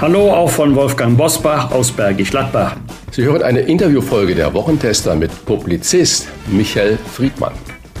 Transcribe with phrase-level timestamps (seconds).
[0.00, 2.76] Hallo auch von Wolfgang Bosbach aus Bergisch Gladbach.
[3.10, 7.52] Sie hören eine Interviewfolge der Wochentester mit Publizist Michael Friedmann.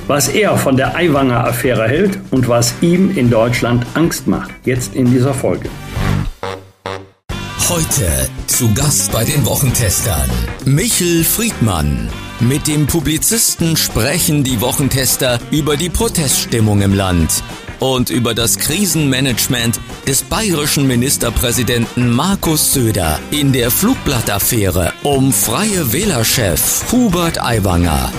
[0.06, 4.94] Was er von der Aiwanger Affäre hält und was ihm in Deutschland Angst macht, jetzt
[4.94, 5.68] in dieser Folge.
[7.68, 10.30] Heute zu Gast bei den Wochentestern
[10.64, 12.08] Michel Friedmann.
[12.38, 17.42] Mit dem Publizisten sprechen die Wochentester über die Proteststimmung im Land
[17.80, 26.84] und über das Krisenmanagement des bayerischen Ministerpräsidenten Markus Söder in der Flugblattaffäre um Freie Wählerchef
[26.92, 28.12] Hubert Aiwanger.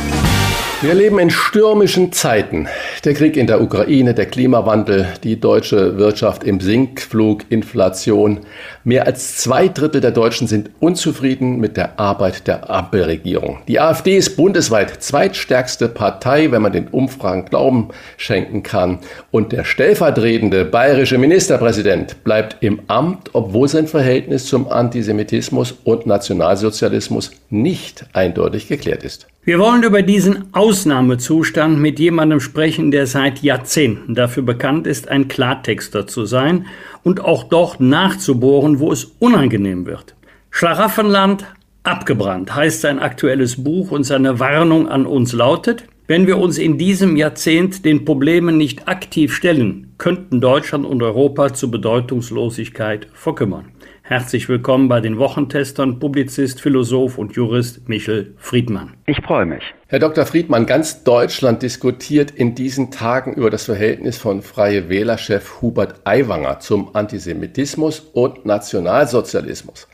[0.81, 2.69] Wir leben in stürmischen Zeiten.
[3.03, 8.45] Der Krieg in der Ukraine, der Klimawandel, die deutsche Wirtschaft im Sinkflug, Inflation.
[8.85, 13.57] Mehr als zwei Drittel der Deutschen sind unzufrieden mit der Arbeit der Ampelregierung.
[13.67, 18.99] Die AfD ist bundesweit zweitstärkste Partei, wenn man den Umfragen Glauben schenken kann.
[19.31, 27.31] Und der stellvertretende bayerische Ministerpräsident bleibt im Amt, obwohl sein Verhältnis zum Antisemitismus und Nationalsozialismus
[27.49, 29.27] nicht eindeutig geklärt ist.
[29.49, 35.27] Wir wollen über diesen Ausnahmezustand mit jemandem sprechen, der seit Jahrzehnten dafür bekannt ist, ein
[35.27, 36.67] Klartexter zu sein
[37.01, 40.13] und auch dort nachzubohren, wo es unangenehm wird.
[40.51, 41.45] Schlaraffenland
[41.81, 46.77] abgebrannt heißt sein aktuelles Buch und seine Warnung an uns lautet, wenn wir uns in
[46.77, 53.71] diesem Jahrzehnt den Problemen nicht aktiv stellen, könnten Deutschland und Europa zur Bedeutungslosigkeit verkümmern.
[54.09, 58.95] Herzlich willkommen bei den Wochentestern, Publizist, Philosoph und Jurist Michel Friedmann.
[59.05, 59.61] Ich freue mich.
[59.85, 60.25] Herr Dr.
[60.25, 66.59] Friedmann, ganz Deutschland diskutiert in diesen Tagen über das Verhältnis von Freie Wählerchef Hubert Aiwanger
[66.59, 69.87] zum Antisemitismus und Nationalsozialismus.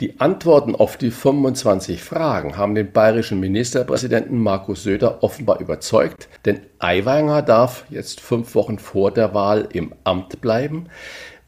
[0.00, 6.60] Die Antworten auf die 25 Fragen haben den bayerischen Ministerpräsidenten Markus Söder offenbar überzeugt, denn
[6.78, 10.90] Aiwanger darf jetzt fünf Wochen vor der Wahl im Amt bleiben.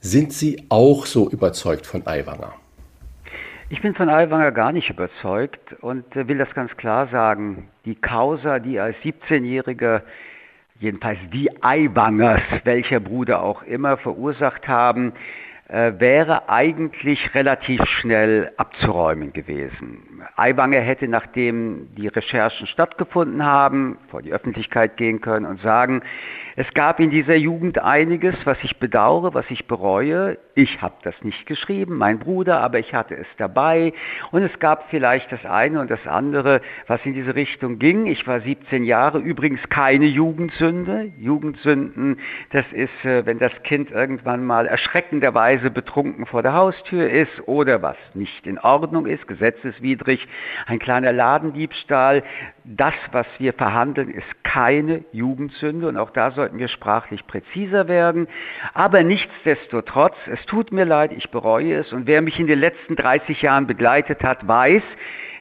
[0.01, 2.55] Sind Sie auch so überzeugt von Aiwanger?
[3.69, 7.69] Ich bin von Aiwanger gar nicht überzeugt und äh, will das ganz klar sagen.
[7.85, 10.03] Die Causa, die als 17-Jähriger,
[10.79, 15.15] jedenfalls die Aiwangers, welcher Bruder auch immer, verursacht haben,
[15.69, 20.23] wäre eigentlich relativ schnell abzuräumen gewesen.
[20.37, 26.03] Aiwanger hätte, nachdem die Recherchen stattgefunden haben, vor die Öffentlichkeit gehen können und sagen,
[26.57, 30.39] es gab in dieser Jugend einiges, was ich bedauere, was ich bereue.
[30.57, 33.93] Ich habe das nicht geschrieben, mein Bruder, aber ich hatte es dabei.
[34.33, 38.07] Und es gab vielleicht das eine und das andere, was in diese Richtung ging.
[38.07, 41.13] Ich war 17 Jahre, übrigens keine Jugendsünde.
[41.17, 42.19] Jugendsünden,
[42.51, 47.83] das ist, äh, wenn das Kind irgendwann mal erschreckenderweise betrunken vor der Haustür ist oder
[47.83, 50.27] was nicht in Ordnung ist, gesetzeswidrig,
[50.67, 52.25] ein kleiner Ladendiebstahl.
[52.65, 57.89] Das, was wir verhandeln, ist keine Jugendsünde und auch da soll sollten wir sprachlich präziser
[57.89, 58.27] werden.
[58.73, 61.93] Aber nichtsdestotrotz, es tut mir leid, ich bereue es.
[61.93, 64.83] Und wer mich in den letzten 30 Jahren begleitet hat, weiß,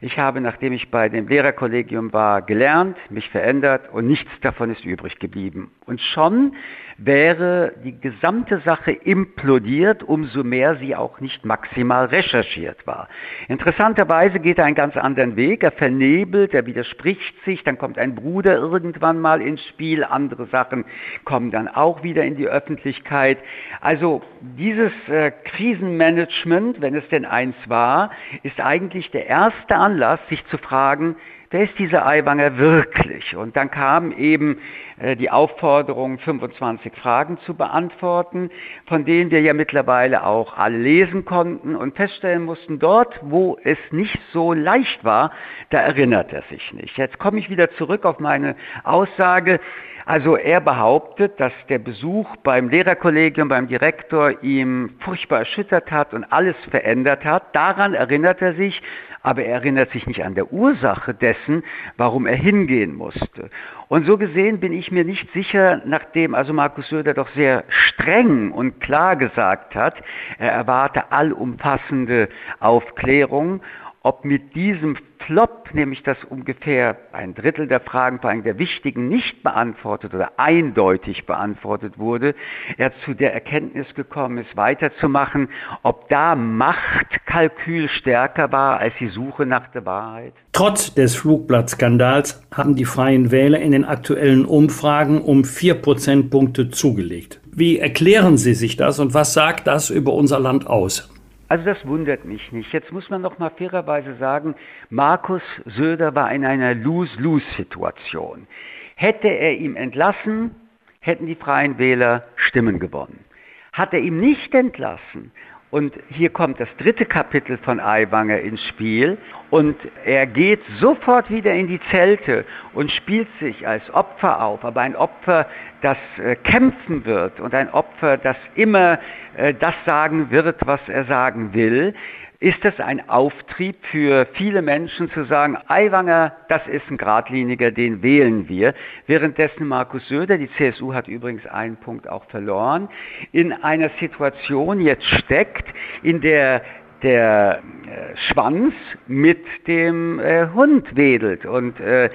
[0.02, 4.84] ich habe, nachdem ich bei dem Lehrerkollegium war, gelernt, mich verändert und nichts davon ist
[4.84, 5.72] übrig geblieben.
[5.86, 6.56] Und schon
[6.98, 13.08] wäre die gesamte Sache implodiert, umso mehr sie auch nicht maximal recherchiert war.
[13.48, 15.64] Interessanterweise geht er einen ganz anderen Weg.
[15.64, 20.86] Er vernebelt, er widerspricht sich, dann kommt ein Bruder irgendwann mal ins Spiel, andere Sachen
[21.24, 23.38] kommen dann auch wieder in die Öffentlichkeit.
[23.80, 30.46] Also dieses äh, Krisenmanagement, wenn es denn eins war, ist eigentlich der erste Anlass, sich
[30.48, 31.16] zu fragen,
[31.50, 33.36] wer ist dieser Aiwanger wirklich?
[33.36, 34.60] Und dann kam eben
[35.00, 38.50] äh, die Aufforderung, 25 Fragen zu beantworten,
[38.88, 43.78] von denen wir ja mittlerweile auch alle lesen konnten und feststellen mussten, dort, wo es
[43.92, 45.32] nicht so leicht war,
[45.70, 46.98] da erinnert er sich nicht.
[46.98, 49.60] Jetzt komme ich wieder zurück auf meine Aussage.
[50.08, 56.24] Also er behauptet, dass der Besuch beim Lehrerkollegium, beim Direktor ihm furchtbar erschüttert hat und
[56.32, 57.54] alles verändert hat.
[57.54, 58.82] Daran erinnert er sich,
[59.22, 61.62] aber er erinnert sich nicht an der Ursache dessen,
[61.98, 63.50] warum er hingehen musste.
[63.90, 68.54] Und so gesehen bin ich mir nicht sicher, nachdem also Markus Söder doch sehr streng
[68.54, 69.96] und klar gesagt hat,
[70.40, 72.30] er erwarte allumfassende
[72.62, 73.62] Aufklärung
[74.08, 79.10] ob mit diesem Flop, nämlich dass ungefähr ein Drittel der Fragen, vor allem der wichtigen,
[79.10, 82.36] nicht beantwortet oder eindeutig beantwortet wurde,
[82.78, 85.50] er zu der Erkenntnis gekommen ist, weiterzumachen,
[85.84, 90.34] ob da Machtkalkül stärker war als die Suche nach der Wahrheit?
[90.54, 97.42] Trotz des Flugblattskandals haben die Freien Wähler in den aktuellen Umfragen um vier Prozentpunkte zugelegt.
[97.52, 101.10] Wie erklären Sie sich das und was sagt das über unser Land aus?
[101.50, 102.74] Also das wundert mich nicht.
[102.74, 104.56] Jetzt muss man noch mal fairerweise sagen,
[104.90, 108.48] Markus Söder war in einer Lose-Lose-Situation.
[108.96, 110.56] Hätte er ihm entlassen,
[111.00, 113.24] hätten die Freien Wähler Stimmen gewonnen.
[113.72, 115.32] Hat er ihm nicht entlassen,
[115.70, 119.18] und hier kommt das dritte Kapitel von Aiwanger ins Spiel.
[119.50, 119.76] Und
[120.06, 124.96] er geht sofort wieder in die Zelte und spielt sich als Opfer auf, aber ein
[124.96, 125.46] Opfer,
[125.82, 129.00] das äh, kämpfen wird und ein Opfer, das immer
[129.36, 131.94] äh, das sagen wird, was er sagen will
[132.40, 138.04] ist es ein Auftrieb für viele Menschen zu sagen, Aiwanger, das ist ein Gradliniger, den
[138.04, 138.76] wählen wir.
[139.08, 142.90] Währenddessen Markus Söder, die CSU hat übrigens einen Punkt auch verloren,
[143.32, 145.68] in einer Situation jetzt steckt,
[146.04, 146.62] in der
[147.04, 148.74] der äh, Schwanz
[149.08, 151.46] mit dem äh, Hund wedelt.
[151.46, 152.10] Und äh,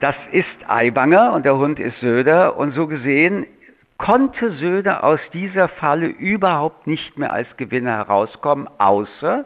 [0.00, 2.56] das ist Aiwanger und der Hund ist Söder.
[2.56, 3.46] Und so gesehen
[3.98, 9.44] konnte Söder aus dieser Falle überhaupt nicht mehr als Gewinner herauskommen, außer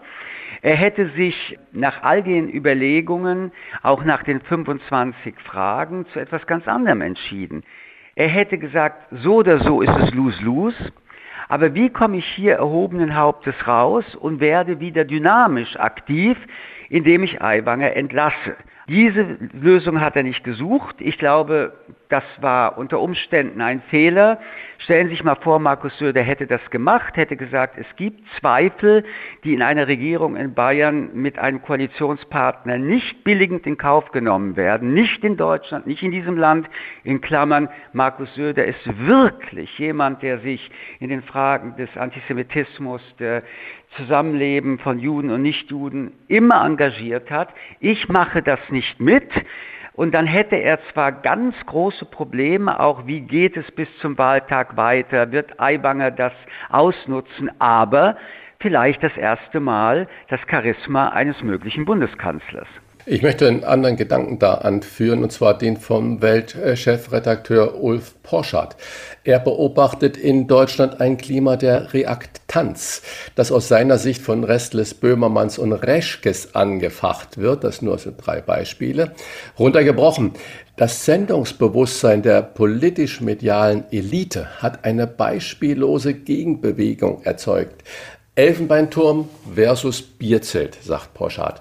[0.62, 3.52] er hätte sich nach all den Überlegungen,
[3.82, 7.62] auch nach den 25 Fragen, zu etwas ganz anderem entschieden.
[8.14, 10.92] Er hätte gesagt, so oder so ist es lose-lose,
[11.48, 16.36] aber wie komme ich hier erhobenen Hauptes raus und werde wieder dynamisch aktiv,
[16.90, 18.56] indem ich Aiwanger entlasse?
[18.88, 20.96] Diese Lösung hat er nicht gesucht.
[20.98, 21.72] Ich glaube,
[22.10, 24.40] das war unter Umständen ein Fehler.
[24.78, 29.04] Stellen Sie sich mal vor, Markus Söder hätte das gemacht, hätte gesagt, es gibt Zweifel,
[29.44, 34.92] die in einer Regierung in Bayern mit einem Koalitionspartner nicht billigend in Kauf genommen werden.
[34.92, 36.68] Nicht in Deutschland, nicht in diesem Land.
[37.04, 43.42] In Klammern, Markus Söder ist wirklich jemand, der sich in den Fragen des Antisemitismus, der
[43.96, 47.48] Zusammenleben von Juden und Nichtjuden immer engagiert hat.
[47.80, 49.28] Ich mache das nicht mit.
[50.00, 54.78] Und dann hätte er zwar ganz große Probleme, auch wie geht es bis zum Wahltag
[54.78, 56.32] weiter, wird Aiwanger das
[56.70, 58.16] ausnutzen, aber
[58.60, 62.66] vielleicht das erste Mal das Charisma eines möglichen Bundeskanzlers.
[63.12, 68.76] Ich möchte einen anderen Gedanken da anführen, und zwar den vom Weltchefredakteur Ulf Porschat.
[69.24, 73.02] Er beobachtet in Deutschland ein Klima der Reaktanz,
[73.34, 77.64] das aus seiner Sicht von Restless, Böhmermanns und Reschkes angefacht wird.
[77.64, 79.10] Das nur sind drei Beispiele.
[79.58, 80.34] Runtergebrochen.
[80.76, 87.82] Das Sendungsbewusstsein der politisch-medialen Elite hat eine beispiellose Gegenbewegung erzeugt.
[88.36, 91.60] Elfenbeinturm versus Bierzelt, sagt Porschat.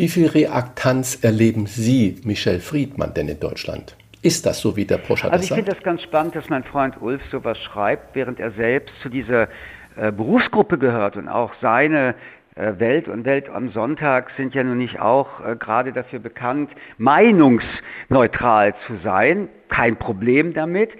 [0.00, 3.98] Wie viel Reaktanz erleben Sie, Michel Friedmann, denn in Deutschland?
[4.22, 6.94] Ist das so, wie der Poscher Also ich finde das ganz spannend, dass mein Freund
[7.02, 9.48] Ulf sowas schreibt, während er selbst zu dieser
[9.96, 12.14] äh, Berufsgruppe gehört und auch seine
[12.54, 16.70] äh, Welt und Welt am Sonntag sind ja nun nicht auch äh, gerade dafür bekannt,
[16.96, 19.50] meinungsneutral zu sein.
[19.68, 20.92] Kein Problem damit.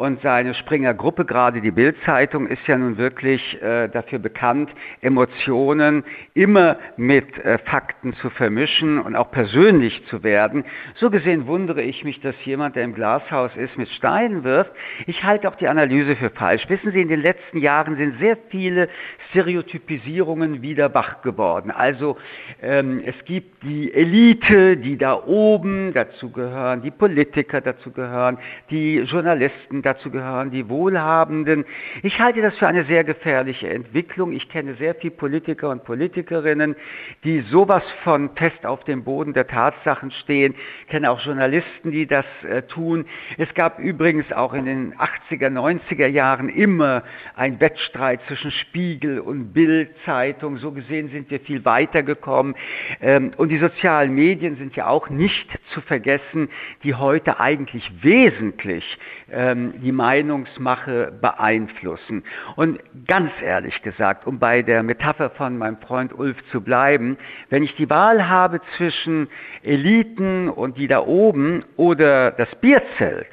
[0.00, 6.04] Und seine Springer Gruppe, gerade die Bildzeitung, ist ja nun wirklich äh, dafür bekannt, Emotionen
[6.34, 10.64] immer mit äh, Fakten zu vermischen und auch persönlich zu werden.
[10.94, 14.70] So gesehen wundere ich mich, dass jemand, der im Glashaus ist, mit Steinen wirft.
[15.06, 16.68] Ich halte auch die Analyse für falsch.
[16.68, 18.88] Wissen Sie, in den letzten Jahren sind sehr viele
[19.30, 21.72] Stereotypisierungen wieder wach geworden.
[21.72, 22.18] Also
[22.62, 28.38] ähm, es gibt die Elite, die da oben dazu gehören, die Politiker dazu gehören,
[28.70, 31.64] die Journalisten dazu gehören die Wohlhabenden.
[32.02, 34.32] Ich halte das für eine sehr gefährliche Entwicklung.
[34.32, 36.76] Ich kenne sehr viele Politiker und Politikerinnen,
[37.24, 40.54] die sowas von fest auf dem Boden der Tatsachen stehen.
[40.82, 43.06] Ich kenne auch Journalisten, die das äh, tun.
[43.38, 47.02] Es gab übrigens auch in den 80er, 90er Jahren immer
[47.34, 50.58] ein Wettstreit zwischen Spiegel und Bild-Zeitung.
[50.58, 52.54] So gesehen sind wir viel weiter gekommen.
[53.00, 56.50] Ähm, und die sozialen Medien sind ja auch nicht zu vergessen,
[56.82, 58.84] die heute eigentlich wesentlich
[59.30, 62.24] ähm, die Meinungsmache beeinflussen.
[62.56, 67.16] Und ganz ehrlich gesagt, um bei der Metapher von meinem Freund Ulf zu bleiben,
[67.50, 69.28] wenn ich die Wahl habe zwischen
[69.62, 73.28] Eliten und die da oben oder das Bierzelt,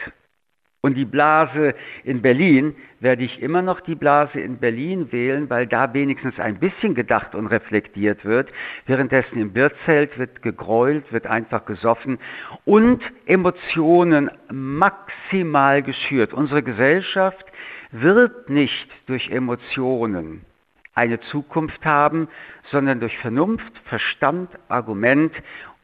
[0.86, 1.74] und die Blase
[2.04, 6.60] in Berlin, werde ich immer noch die Blase in Berlin wählen, weil da wenigstens ein
[6.60, 8.52] bisschen gedacht und reflektiert wird.
[8.86, 12.20] Währenddessen im Wirtszelt wird gegräult, wird einfach gesoffen
[12.66, 16.34] und Emotionen maximal geschürt.
[16.34, 17.46] Unsere Gesellschaft
[17.90, 20.46] wird nicht durch Emotionen
[20.94, 22.28] eine Zukunft haben,
[22.70, 25.34] sondern durch Vernunft, Verstand, Argument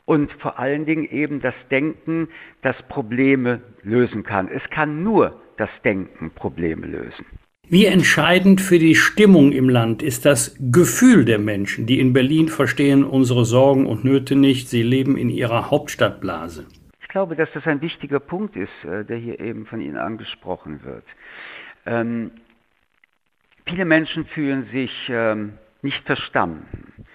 [0.05, 2.27] und vor allen Dingen eben das Denken,
[2.61, 4.47] das Probleme lösen kann.
[4.47, 7.25] Es kann nur das Denken Probleme lösen.
[7.69, 12.49] Wie entscheidend für die Stimmung im Land ist das Gefühl der Menschen, die in Berlin
[12.49, 16.67] verstehen unsere Sorgen und Nöte nicht, sie leben in ihrer Hauptstadtblase.
[16.99, 20.83] Ich glaube, dass das ein wichtiger Punkt ist, äh, der hier eben von Ihnen angesprochen
[20.83, 21.05] wird.
[21.85, 22.31] Ähm,
[23.65, 27.05] viele Menschen fühlen sich ähm, nicht verstanden.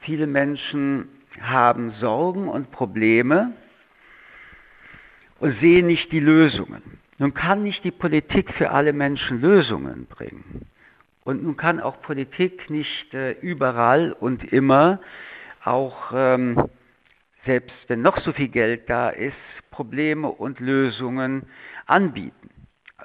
[0.00, 1.08] Viele Menschen
[1.40, 3.52] haben Sorgen und Probleme
[5.40, 6.82] und sehen nicht die Lösungen.
[7.18, 10.66] Nun kann nicht die Politik für alle Menschen Lösungen bringen.
[11.22, 15.00] Und nun kann auch Politik nicht äh, überall und immer,
[15.64, 16.68] auch ähm,
[17.46, 19.34] selbst wenn noch so viel Geld da ist,
[19.70, 21.46] Probleme und Lösungen
[21.86, 22.50] anbieten.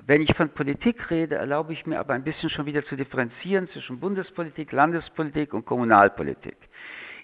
[0.05, 3.69] Wenn ich von Politik rede, erlaube ich mir aber ein bisschen schon wieder zu differenzieren
[3.69, 6.57] zwischen Bundespolitik, Landespolitik und Kommunalpolitik.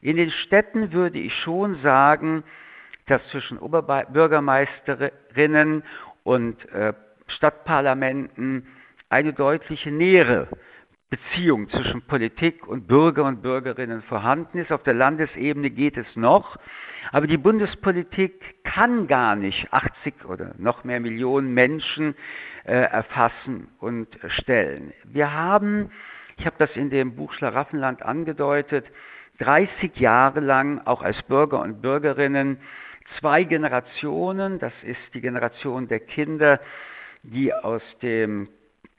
[0.05, 2.43] In den Städten würde ich schon sagen,
[3.07, 5.81] dass zwischen Oberbürgermeisterinnen
[6.21, 6.93] und äh,
[7.25, 8.67] Stadtparlamenten
[9.09, 10.47] eine deutliche nähere
[11.09, 14.71] Beziehung zwischen Politik und Bürger und Bürgerinnen vorhanden ist.
[14.71, 16.57] Auf der Landesebene geht es noch,
[17.11, 22.13] aber die Bundespolitik kann gar nicht 80 oder noch mehr Millionen Menschen
[22.65, 24.93] äh, erfassen und stellen.
[25.05, 25.89] Wir haben,
[26.37, 28.85] ich habe das in dem Buch Schlaraffenland angedeutet,
[29.39, 32.59] 30 Jahre lang auch als Bürger und Bürgerinnen
[33.19, 36.59] zwei Generationen, das ist die Generation der Kinder,
[37.23, 38.49] die aus dem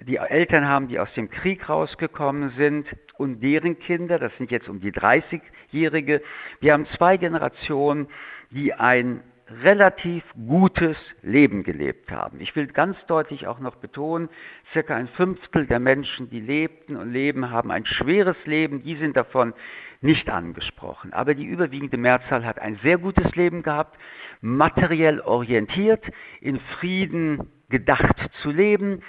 [0.01, 4.69] die Eltern haben, die aus dem Krieg rausgekommen sind und deren Kinder, das sind jetzt
[4.69, 6.23] um die 30-Jährige.
[6.61, 8.09] Wir haben zwei Generationen,
[8.51, 9.23] die ein
[9.63, 12.41] relativ gutes Leben gelebt haben.
[12.41, 14.29] Ich will ganz deutlich auch noch betonen,
[14.73, 19.17] circa ein Fünftel der Menschen, die lebten und leben, haben ein schweres Leben, die sind
[19.17, 19.55] davon
[20.01, 21.13] nicht angesprochen.
[21.13, 23.99] Aber die überwiegende Mehrzahl hat ein sehr gutes Leben gehabt,
[24.41, 26.05] materiell orientiert,
[26.41, 29.03] in Frieden gedacht zu leben,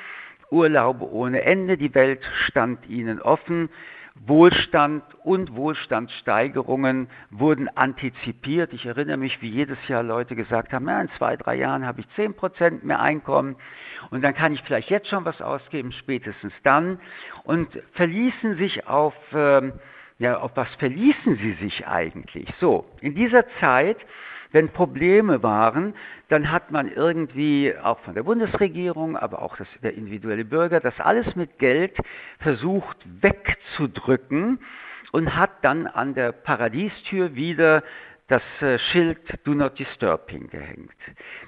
[0.50, 3.70] Urlaube ohne Ende, die Welt stand ihnen offen,
[4.25, 8.74] Wohlstand und Wohlstandssteigerungen wurden antizipiert.
[8.74, 12.01] Ich erinnere mich, wie jedes Jahr Leute gesagt haben, ja, in zwei, drei Jahren habe
[12.01, 13.58] ich zehn Prozent mehr Einkommen
[14.10, 17.00] und dann kann ich vielleicht jetzt schon was ausgeben, spätestens dann.
[17.44, 19.74] Und verließen sich auf, ähm,
[20.20, 22.52] ja, auf was verließen sie sich eigentlich?
[22.60, 23.98] So, in dieser Zeit
[24.52, 25.94] wenn Probleme waren,
[26.30, 31.00] dann hat man irgendwie auch von der Bundesregierung, aber auch das, der individuelle Bürger, das
[31.00, 31.96] alles mit Geld
[32.40, 34.60] versucht wegzudrücken
[35.12, 37.84] und hat dann an der Paradiestür wieder
[38.28, 40.92] das äh, Schild Do Not Disturb hingehängt.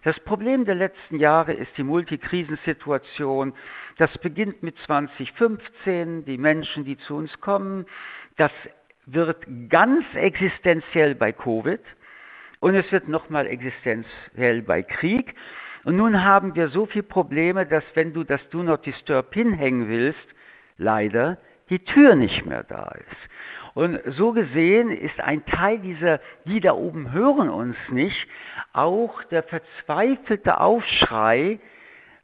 [0.04, 3.54] Das Problem der letzten Jahre ist die Multikrisensituation.
[3.98, 7.86] Das beginnt mit 2015, die Menschen, die zu uns kommen.
[8.39, 8.51] Das
[9.05, 11.81] wird ganz existenziell bei Covid.
[12.62, 15.36] Und es wird nochmal existenziell bei Krieg.
[15.84, 19.89] Und nun haben wir so viele Probleme, dass wenn du das Do Not Disturb hinhängen
[19.89, 20.25] willst,
[20.77, 21.38] leider
[21.69, 23.29] die Tür nicht mehr da ist.
[23.74, 28.25] Und so gesehen ist ein Teil dieser, die da oben hören uns nicht,
[28.72, 31.60] auch der verzweifelte Aufschrei,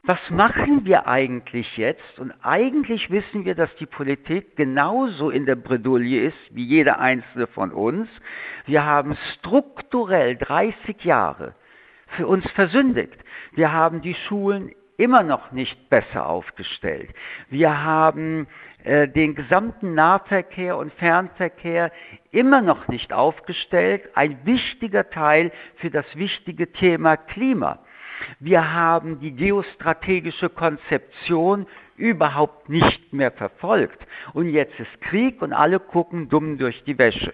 [0.05, 2.19] was machen wir eigentlich jetzt?
[2.19, 7.47] Und eigentlich wissen wir, dass die Politik genauso in der Bredouille ist wie jeder einzelne
[7.47, 8.07] von uns.
[8.65, 11.55] Wir haben strukturell 30 Jahre
[12.17, 13.17] für uns versündigt.
[13.53, 17.09] Wir haben die Schulen immer noch nicht besser aufgestellt.
[17.49, 18.47] Wir haben
[18.83, 21.91] äh, den gesamten Nahverkehr und Fernverkehr
[22.31, 24.03] immer noch nicht aufgestellt.
[24.13, 27.79] Ein wichtiger Teil für das wichtige Thema Klima.
[28.39, 31.67] Wir haben die geostrategische Konzeption
[31.97, 34.05] überhaupt nicht mehr verfolgt.
[34.33, 37.33] Und jetzt ist Krieg und alle gucken dumm durch die Wäsche.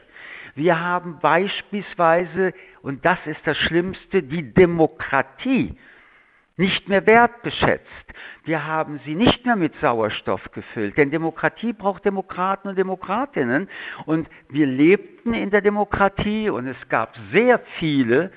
[0.56, 5.78] Wir haben beispielsweise, und das ist das Schlimmste, die Demokratie
[6.58, 7.88] nicht mehr wertgeschätzt.
[8.44, 13.70] Wir haben sie nicht mehr mit Sauerstoff gefüllt, denn Demokratie braucht Demokraten und Demokratinnen.
[14.06, 18.32] Und wir lebten in der Demokratie und es gab sehr viele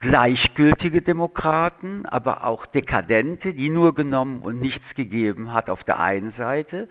[0.00, 6.32] gleichgültige Demokraten, aber auch Dekadente, die nur genommen und nichts gegeben hat auf der einen
[6.32, 6.88] Seite.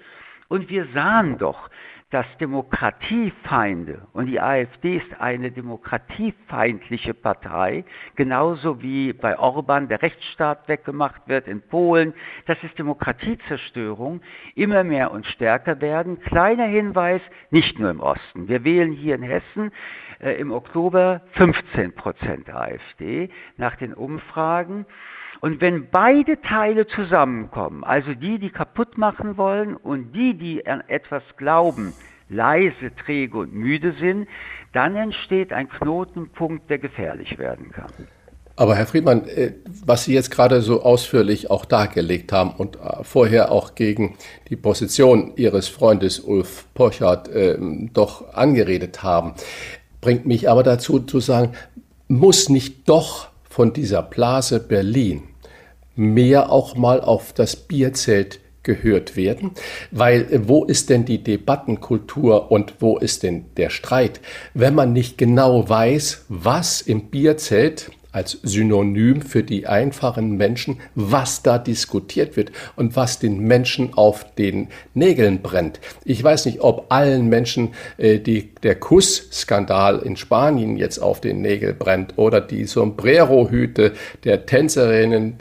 [0.47, 1.69] Und wir sahen doch,
[2.11, 7.83] dass Demokratiefeinde, und die AfD ist eine demokratiefeindliche Partei,
[8.15, 12.13] genauso wie bei Orban der Rechtsstaat weggemacht wird in Polen,
[12.45, 14.21] das ist Demokratiezerstörung,
[14.53, 16.19] immer mehr und stärker werden.
[16.21, 18.47] Kleiner Hinweis, nicht nur im Osten.
[18.47, 19.71] Wir wählen hier in Hessen
[20.19, 24.85] im Oktober 15 Prozent AfD nach den Umfragen.
[25.41, 30.81] Und wenn beide Teile zusammenkommen, also die, die kaputt machen wollen und die, die an
[30.87, 31.93] etwas glauben,
[32.29, 34.27] leise, träge und müde sind,
[34.73, 37.91] dann entsteht ein Knotenpunkt, der gefährlich werden kann.
[38.57, 39.51] Aber Herr Friedmann, äh,
[39.85, 44.17] was Sie jetzt gerade so ausführlich auch dargelegt haben und äh, vorher auch gegen
[44.49, 47.57] die Position Ihres Freundes Ulf Pochert äh,
[47.93, 49.33] doch angeredet haben,
[50.05, 51.53] bringt mich aber dazu zu sagen,
[52.07, 55.23] muss nicht doch von dieser Blase Berlin
[55.95, 59.49] mehr auch mal auf das Bierzelt gehört werden,
[59.89, 64.21] weil äh, wo ist denn die Debattenkultur und wo ist denn der Streit,
[64.53, 71.43] wenn man nicht genau weiß, was im Bierzelt als Synonym für die einfachen Menschen, was
[71.43, 75.81] da diskutiert wird und was den Menschen auf den Nägeln brennt.
[76.05, 81.41] Ich weiß nicht, ob allen Menschen äh, die, der Kussskandal in Spanien jetzt auf den
[81.41, 83.91] Nägeln brennt oder die Sombrero-Hüte
[84.23, 85.35] der Tänzerinnen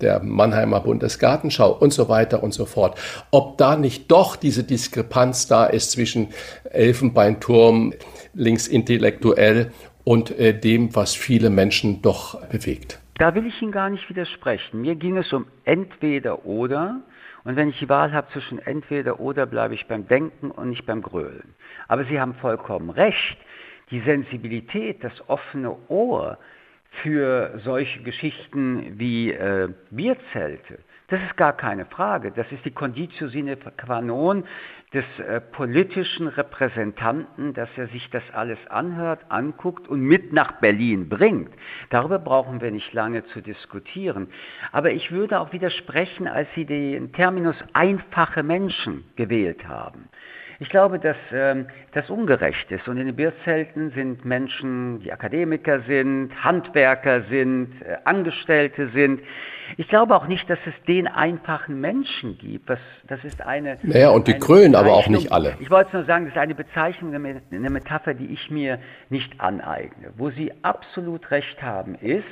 [0.00, 2.96] der Mannheimer Bundesgartenschau und so weiter und so fort.
[3.32, 6.28] Ob da nicht doch diese Diskrepanz da ist zwischen
[6.70, 7.94] Elfenbeinturm,
[8.34, 9.72] linksintellektuell
[10.04, 13.00] und äh, dem, was viele Menschen doch bewegt.
[13.16, 14.80] Da will ich Ihnen gar nicht widersprechen.
[14.80, 17.00] Mir ging es um entweder oder.
[17.44, 20.86] Und wenn ich die Wahl habe zwischen entweder oder, bleibe ich beim Denken und nicht
[20.86, 21.54] beim Grölen.
[21.88, 23.36] Aber Sie haben vollkommen recht.
[23.90, 26.38] Die Sensibilität, das offene Ohr
[27.02, 30.78] für solche Geschichten wie äh, Bierzelte,
[31.08, 32.32] das ist gar keine Frage.
[32.32, 34.44] Das ist die Conditio sine qua non
[34.92, 41.08] des äh, politischen Repräsentanten, dass er sich das alles anhört, anguckt und mit nach Berlin
[41.08, 41.50] bringt.
[41.90, 44.28] Darüber brauchen wir nicht lange zu diskutieren.
[44.70, 50.08] Aber ich würde auch widersprechen, als Sie den Terminus einfache Menschen gewählt haben.
[50.62, 52.86] Ich glaube, dass ähm, das ungerecht ist.
[52.86, 59.22] Und in den Bierzelten sind Menschen, die Akademiker sind, Handwerker sind, äh, Angestellte sind.
[59.76, 62.70] Ich glaube auch nicht, dass es den einfachen Menschen gibt.
[62.70, 62.78] Das,
[63.08, 63.78] das ist eine.
[63.82, 65.56] Naja, und die Krönen aber auch nicht alle.
[65.58, 68.78] Ich wollte nur sagen, das ist eine Bezeichnung, eine Metapher, die ich mir
[69.08, 70.12] nicht aneigne.
[70.16, 72.22] Wo Sie absolut recht haben, ist,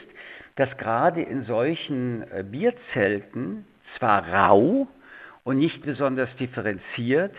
[0.54, 3.66] dass gerade in solchen äh, Bierzelten
[3.98, 4.86] zwar rau
[5.42, 7.34] und nicht besonders differenziert,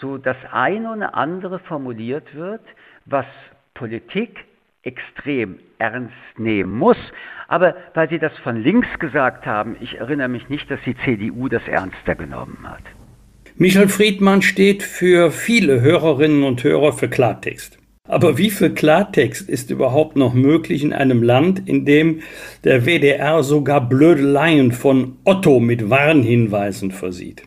[0.00, 2.62] so das eine oder andere formuliert wird,
[3.04, 3.26] was
[3.74, 4.44] Politik
[4.82, 6.96] extrem ernst nehmen muss.
[7.48, 11.48] Aber weil Sie das von links gesagt haben, ich erinnere mich nicht, dass die CDU
[11.48, 12.82] das ernster genommen hat.
[13.56, 17.78] Michael Friedmann steht für viele Hörerinnen und Hörer für Klartext.
[18.06, 22.20] Aber wie viel Klartext ist überhaupt noch möglich in einem Land, in dem
[22.62, 27.44] der WDR sogar Blödeleien von Otto mit Warnhinweisen versieht?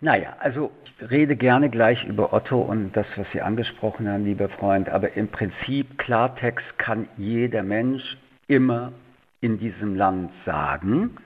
[0.00, 0.70] Naja, also
[1.10, 5.28] rede gerne gleich über Otto und das, was Sie angesprochen haben, lieber Freund, aber im
[5.28, 8.92] Prinzip Klartext kann jeder Mensch immer
[9.40, 11.16] in diesem Land sagen.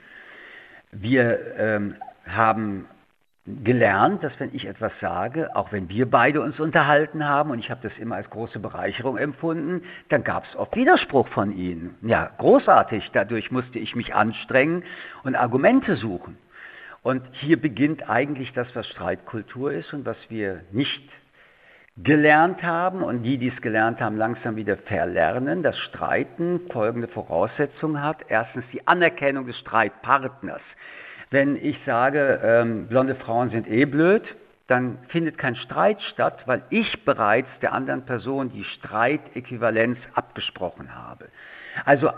[0.92, 2.86] Wir ähm, haben
[3.46, 7.70] gelernt, dass wenn ich etwas sage, auch wenn wir beide uns unterhalten haben, und ich
[7.70, 11.94] habe das immer als große Bereicherung empfunden, dann gab es oft Widerspruch von Ihnen.
[12.02, 14.84] Ja, großartig, dadurch musste ich mich anstrengen
[15.24, 16.38] und Argumente suchen.
[17.04, 21.02] Und hier beginnt eigentlich das, was Streitkultur ist und was wir nicht
[21.98, 28.00] gelernt haben und die, die es gelernt haben, langsam wieder verlernen, dass Streiten folgende Voraussetzung
[28.02, 28.24] hat.
[28.28, 30.62] Erstens die Anerkennung des Streitpartners.
[31.30, 34.22] Wenn ich sage, ähm, blonde Frauen sind eh blöd,
[34.66, 41.28] dann findet kein Streit statt, weil ich bereits der anderen Person die Streitäquivalenz abgesprochen habe.
[41.84, 42.10] Also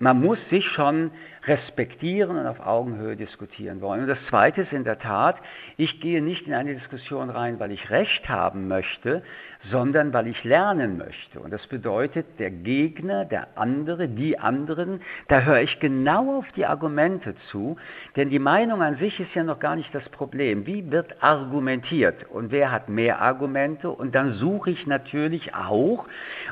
[0.00, 1.12] man muss sich schon
[1.46, 4.02] respektieren und auf Augenhöhe diskutieren wollen.
[4.02, 5.36] Und das Zweite ist in der Tat,
[5.76, 9.22] ich gehe nicht in eine Diskussion rein, weil ich Recht haben möchte,
[9.70, 11.40] sondern weil ich lernen möchte.
[11.40, 16.66] Und das bedeutet, der Gegner, der andere, die anderen, da höre ich genau auf die
[16.66, 17.76] Argumente zu,
[18.16, 20.66] denn die Meinung an sich ist ja noch gar nicht das Problem.
[20.66, 23.90] Wie wird argumentiert und wer hat mehr Argumente?
[23.90, 26.06] Und dann suche ich natürlich auch,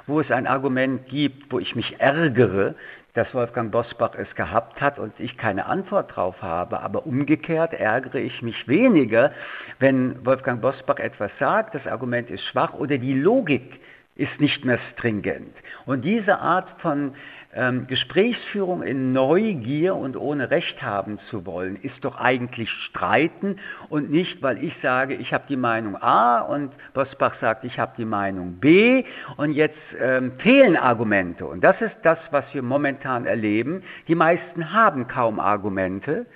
[0.07, 2.75] wo es ein Argument gibt, wo ich mich ärgere,
[3.15, 6.81] dass Wolfgang Bosbach es gehabt hat und ich keine Antwort drauf habe.
[6.81, 9.33] Aber umgekehrt ärgere ich mich weniger,
[9.79, 13.81] wenn Wolfgang Bosbach etwas sagt, das Argument ist schwach oder die Logik
[14.17, 15.55] ist nicht mehr stringent.
[15.87, 17.15] Und diese Art von
[17.55, 23.59] ähm, Gesprächsführung in Neugier und ohne Recht haben zu wollen, ist doch eigentlich Streiten
[23.89, 27.93] und nicht, weil ich sage, ich habe die Meinung A und Bosbach sagt, ich habe
[27.97, 29.05] die Meinung B
[29.37, 31.45] und jetzt ähm, fehlen Argumente.
[31.45, 33.83] Und das ist das, was wir momentan erleben.
[34.07, 36.27] Die meisten haben kaum Argumente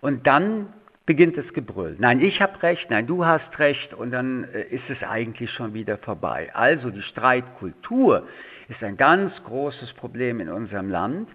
[0.00, 0.68] und dann
[1.06, 1.96] beginnt das Gebrüll.
[1.98, 5.72] Nein, ich habe recht, nein, du hast recht und dann äh, ist es eigentlich schon
[5.72, 6.50] wieder vorbei.
[6.52, 8.24] Also die Streitkultur
[8.68, 11.28] ist ein ganz großes Problem in unserem Land,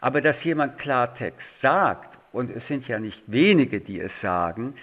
[0.00, 4.74] aber dass jemand Klartext sagt, und es sind ja nicht wenige, die es sagen,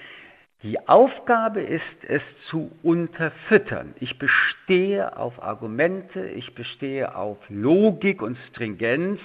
[0.63, 3.94] die Aufgabe ist es zu unterfüttern.
[4.00, 9.20] Ich bestehe auf Argumente, ich bestehe auf Logik und Stringenz,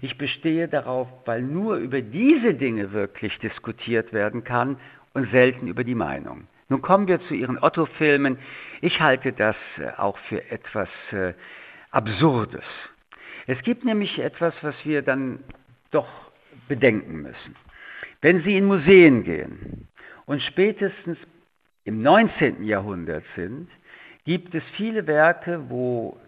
[0.00, 4.78] ich bestehe darauf, weil nur über diese Dinge wirklich diskutiert werden kann
[5.12, 6.48] und selten über die Meinung.
[6.68, 8.38] Nun kommen wir zu Ihren Otto-Filmen.
[8.80, 11.34] Ich halte das äh, auch für etwas äh,
[11.90, 12.64] Absurdes.
[13.46, 15.40] Es gibt nämlich etwas, was wir dann
[15.90, 16.08] doch
[16.68, 17.56] bedenken müssen.
[18.20, 19.88] Wenn Sie in Museen gehen,
[20.30, 21.18] und spätestens
[21.82, 22.62] im 19.
[22.62, 23.68] Jahrhundert sind,
[24.24, 26.20] gibt es viele Werke, wo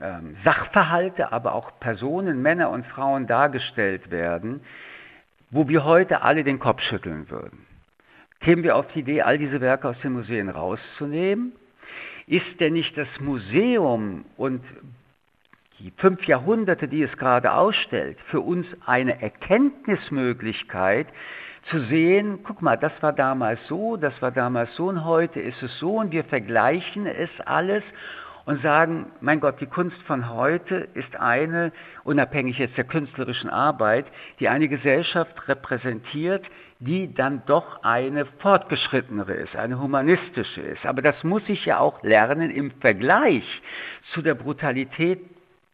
[0.00, 4.60] ähm, Sachverhalte, aber auch Personen, Männer und Frauen dargestellt werden,
[5.50, 7.66] wo wir heute alle den Kopf schütteln würden.
[8.38, 11.50] Kämen wir auf die Idee, all diese Werke aus den Museen rauszunehmen?
[12.32, 14.62] Ist denn nicht das Museum und
[15.78, 21.08] die fünf Jahrhunderte, die es gerade ausstellt, für uns eine Erkenntnismöglichkeit,
[21.64, 25.62] zu sehen, guck mal, das war damals so, das war damals so und heute ist
[25.62, 27.84] es so und wir vergleichen es alles
[28.44, 31.72] und sagen, mein Gott, die Kunst von heute ist eine,
[32.04, 34.06] unabhängig jetzt der künstlerischen Arbeit,
[34.40, 36.44] die eine Gesellschaft repräsentiert,
[36.80, 40.84] die dann doch eine fortgeschrittenere ist, eine humanistische ist.
[40.84, 43.44] Aber das muss ich ja auch lernen im Vergleich
[44.12, 45.20] zu der Brutalität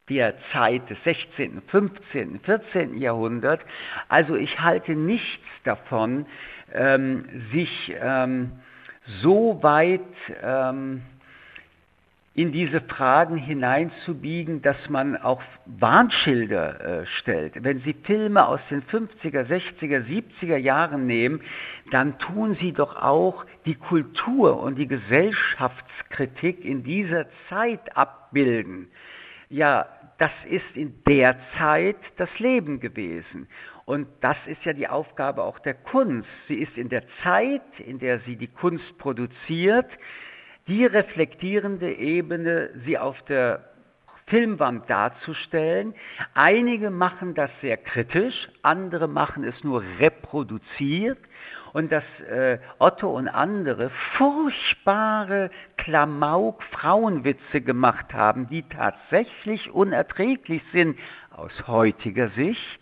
[0.09, 2.99] der Zeit des 16., 15., 14.
[2.99, 3.63] Jahrhunderts.
[4.09, 6.27] Also ich halte nichts davon,
[6.73, 8.53] ähm, sich ähm,
[9.23, 10.01] so weit
[10.43, 11.03] ähm,
[12.39, 17.65] in diese Fragen hineinzubiegen, dass man auch Warnschilder äh, stellt.
[17.65, 21.41] Wenn Sie Filme aus den 50er, 60er, 70er Jahren nehmen,
[21.91, 28.87] dann tun Sie doch auch die Kultur und die Gesellschaftskritik in dieser Zeit abbilden.
[29.49, 33.49] Ja, das ist in der Zeit das Leben gewesen.
[33.85, 36.29] Und das ist ja die Aufgabe auch der Kunst.
[36.47, 39.91] Sie ist in der Zeit, in der sie die Kunst produziert,
[40.69, 43.65] die reflektierende Ebene, sie auf der
[44.27, 45.95] Filmwand darzustellen.
[46.35, 51.19] Einige machen das sehr kritisch, andere machen es nur reproduziert
[51.73, 60.99] und dass äh, Otto und andere furchtbare Klamauk-Frauenwitze gemacht haben, die tatsächlich unerträglich sind
[61.31, 62.81] aus heutiger Sicht,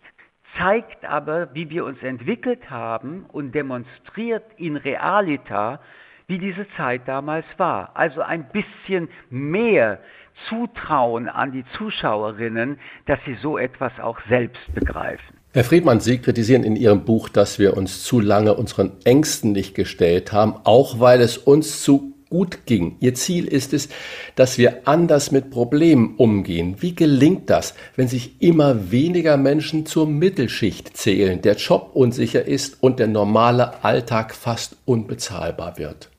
[0.59, 5.81] zeigt aber, wie wir uns entwickelt haben und demonstriert in realita,
[6.29, 7.91] wie diese Zeit damals war.
[7.95, 10.01] Also ein bisschen mehr
[10.49, 15.37] Zutrauen an die Zuschauerinnen, dass sie so etwas auch selbst begreifen.
[15.53, 19.75] Herr Friedmann, Sie kritisieren in Ihrem Buch, dass wir uns zu lange unseren Ängsten nicht
[19.75, 22.97] gestellt haben, auch weil es uns zu gut ging.
[23.01, 23.89] Ihr Ziel ist es,
[24.35, 26.77] dass wir anders mit Problemen umgehen.
[26.81, 32.83] Wie gelingt das, wenn sich immer weniger Menschen zur Mittelschicht zählen, der Job unsicher ist
[32.83, 36.11] und der normale Alltag fast unbezahlbar wird?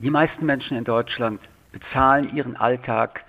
[0.00, 3.22] Die meisten Menschen in Deutschland bezahlen ihren Alltag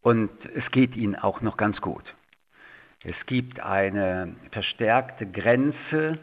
[0.00, 2.04] und es geht ihnen auch noch ganz gut.
[3.04, 6.18] Es gibt eine verstärkte Grenze,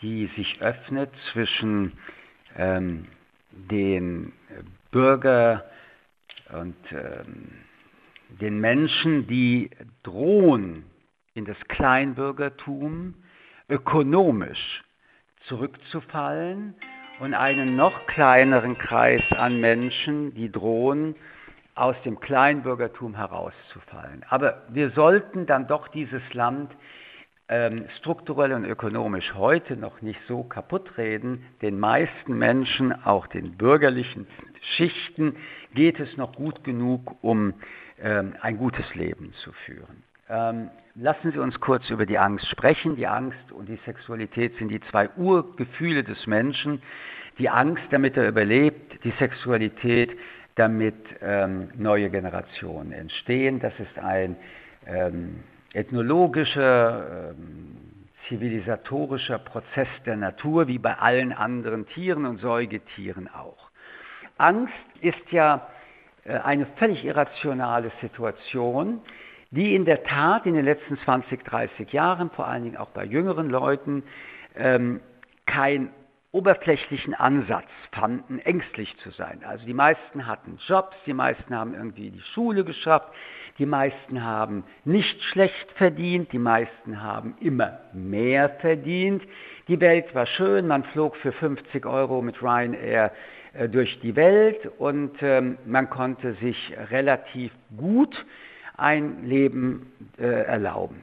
[0.00, 1.98] die sich öffnet zwischen
[2.56, 3.06] ähm,
[3.50, 4.32] den
[4.92, 5.64] Bürger
[6.52, 7.48] und ähm,
[8.28, 9.70] den Menschen, die
[10.04, 10.84] drohen,
[11.34, 13.14] in das Kleinbürgertum
[13.68, 14.84] ökonomisch
[15.48, 16.76] zurückzufallen
[17.18, 21.14] und einen noch kleineren Kreis an Menschen, die drohen,
[21.74, 24.24] aus dem Kleinbürgertum herauszufallen.
[24.28, 26.74] Aber wir sollten dann doch dieses Land
[27.48, 31.44] ähm, strukturell und ökonomisch heute noch nicht so kaputt reden.
[31.62, 34.26] Den meisten Menschen, auch den bürgerlichen
[34.76, 35.36] Schichten,
[35.74, 37.54] geht es noch gut genug, um
[38.00, 40.02] ähm, ein gutes Leben zu führen.
[40.28, 42.96] Ähm, lassen Sie uns kurz über die Angst sprechen.
[42.96, 46.82] Die Angst und die Sexualität sind die zwei Urgefühle des Menschen.
[47.38, 50.16] Die Angst, damit er überlebt, die Sexualität,
[50.56, 53.60] damit ähm, neue Generationen entstehen.
[53.60, 54.36] Das ist ein
[54.86, 57.76] ähm, ethnologischer, ähm,
[58.28, 63.70] zivilisatorischer Prozess der Natur, wie bei allen anderen Tieren und Säugetieren auch.
[64.38, 65.68] Angst ist ja
[66.24, 69.02] äh, eine völlig irrationale Situation,
[69.50, 73.04] die in der Tat in den letzten 20, 30 Jahren, vor allen Dingen auch bei
[73.04, 74.02] jüngeren Leuten,
[74.56, 75.00] ähm,
[75.46, 75.90] kein
[76.32, 79.42] oberflächlichen Ansatz fanden, ängstlich zu sein.
[79.46, 83.08] Also die meisten hatten Jobs, die meisten haben irgendwie die Schule geschafft,
[83.58, 89.22] die meisten haben nicht schlecht verdient, die meisten haben immer mehr verdient.
[89.68, 93.12] Die Welt war schön, man flog für 50 Euro mit Ryanair
[93.54, 98.26] äh, durch die Welt und ähm, man konnte sich relativ gut
[98.76, 101.00] ein Leben äh, erlauben.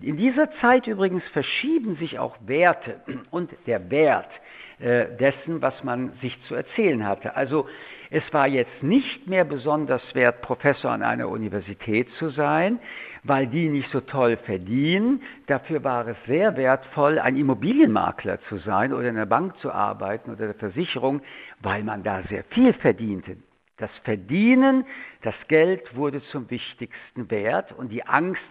[0.00, 4.30] In dieser Zeit übrigens verschieben sich auch Werte und der Wert
[4.78, 7.34] äh, dessen, was man sich zu erzählen hatte.
[7.34, 7.66] Also
[8.10, 12.78] es war jetzt nicht mehr besonders wert, Professor an einer Universität zu sein,
[13.24, 15.22] weil die nicht so toll verdienen.
[15.46, 20.30] Dafür war es sehr wertvoll, ein Immobilienmakler zu sein oder in der Bank zu arbeiten
[20.30, 21.22] oder der Versicherung,
[21.60, 23.36] weil man da sehr viel verdiente.
[23.78, 24.86] Das Verdienen,
[25.22, 28.42] das Geld wurde zum wichtigsten Wert und die Angst,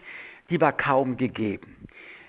[0.50, 1.88] die war kaum gegeben.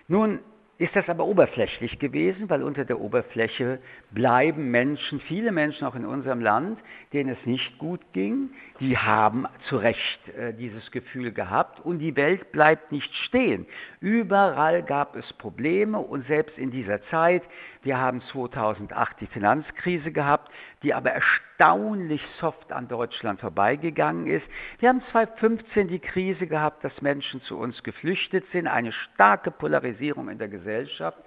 [0.08, 0.40] Nun
[0.78, 6.06] ist das aber oberflächlich gewesen, weil unter der Oberfläche bleiben Menschen, viele Menschen auch in
[6.06, 6.78] unserem Land,
[7.12, 12.14] denen es nicht gut ging, die haben zu Recht äh, dieses Gefühl gehabt und die
[12.16, 13.66] Welt bleibt nicht stehen.
[14.00, 17.42] Überall gab es Probleme und selbst in dieser Zeit,
[17.82, 24.46] wir haben 2008 die Finanzkrise gehabt, die aber erstaunlich soft an Deutschland vorbeigegangen ist.
[24.78, 30.28] Wir haben 2015 die Krise gehabt, dass Menschen zu uns geflüchtet sind, eine starke Polarisierung
[30.28, 31.18] in der Gesellschaft.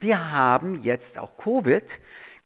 [0.00, 1.84] Wir haben jetzt auch Covid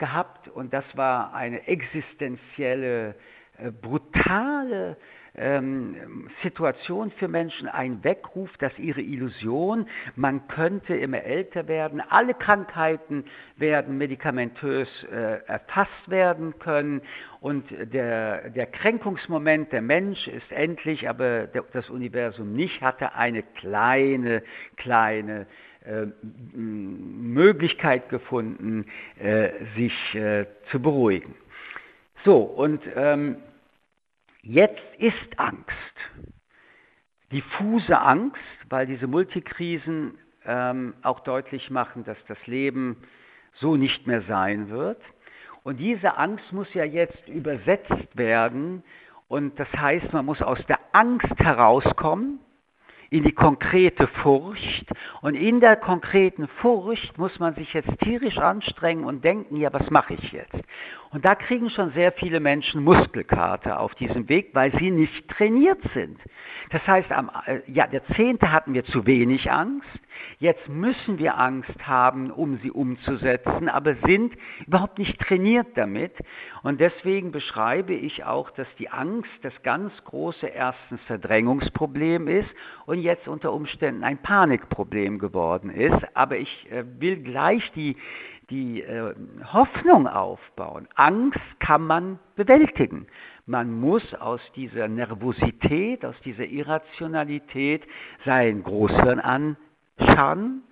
[0.03, 3.15] gehabt und das war eine existenzielle,
[3.57, 4.97] äh, brutale
[5.37, 9.87] ähm, Situation für Menschen, ein Weckruf, dass ihre Illusion,
[10.17, 17.01] man könnte immer älter werden, alle Krankheiten werden medikamentös äh, erfasst werden können.
[17.41, 23.45] Und der, der Kränkungsmoment, der Mensch ist endlich, aber der, das Universum nicht, hatte eine
[23.45, 24.43] kleine,
[24.77, 25.47] kleine
[26.53, 28.87] Möglichkeit gefunden,
[29.19, 31.35] äh, sich äh, zu beruhigen.
[32.25, 33.37] So, und ähm,
[34.45, 35.67] Jetzt ist Angst.
[37.31, 42.97] Diffuse Angst, weil diese Multikrisen ähm, auch deutlich machen, dass das Leben
[43.61, 45.01] so nicht mehr sein wird.
[45.63, 48.83] Und diese Angst muss ja jetzt übersetzt werden.
[49.29, 52.41] Und das heißt, man muss aus der Angst herauskommen
[53.13, 54.87] in die konkrete Furcht.
[55.21, 59.91] Und in der konkreten Furcht muss man sich jetzt tierisch anstrengen und denken, ja, was
[59.91, 60.57] mache ich jetzt?
[61.11, 65.81] Und da kriegen schon sehr viele Menschen Muskelkater auf diesem Weg, weil sie nicht trainiert
[65.93, 66.19] sind.
[66.71, 69.87] Das heißt, am äh, ja, Jahrzehnte hatten wir zu wenig Angst.
[70.39, 74.35] Jetzt müssen wir Angst haben, um sie umzusetzen, aber sind
[74.67, 76.15] überhaupt nicht trainiert damit.
[76.63, 82.49] Und deswegen beschreibe ich auch, dass die Angst das ganz große erstens Verdrängungsproblem ist
[82.87, 85.99] und jetzt unter Umständen ein Panikproblem geworden ist.
[86.15, 87.97] Aber ich äh, will gleich die
[88.51, 89.15] die äh,
[89.53, 90.87] Hoffnung aufbauen.
[90.95, 93.07] Angst kann man bewältigen.
[93.47, 97.83] Man muss aus dieser Nervosität, aus dieser Irrationalität
[98.25, 100.63] sein Großhirn anschauen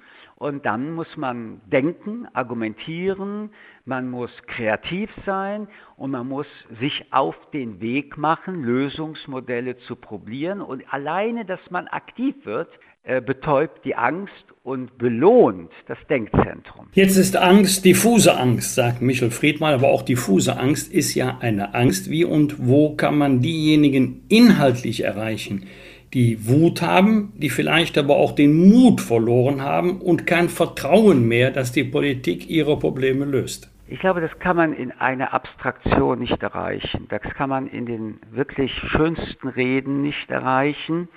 [0.41, 3.51] und dann muss man denken, argumentieren,
[3.85, 6.47] man muss kreativ sein und man muss
[6.81, 10.63] sich auf den Weg machen, Lösungsmodelle zu probieren.
[10.63, 12.71] Und alleine, dass man aktiv wird,
[13.03, 16.87] äh, betäubt die Angst und belohnt das Denkzentrum.
[16.95, 21.75] Jetzt ist Angst diffuse Angst, sagt Michel Friedmann, aber auch diffuse Angst ist ja eine
[21.75, 22.09] Angst.
[22.11, 25.67] Wie und wo kann man diejenigen inhaltlich erreichen,
[26.15, 31.51] die Wut haben, die vielleicht aber auch den Mut verloren haben und kein Vertrauen mehr,
[31.51, 33.71] dass die Politik ihre Probleme löst?
[33.87, 37.07] Ich glaube, das kann man in einer Abstraktion nicht erreichen.
[37.09, 41.09] Das kann man in den wirklich schönsten Reden nicht erreichen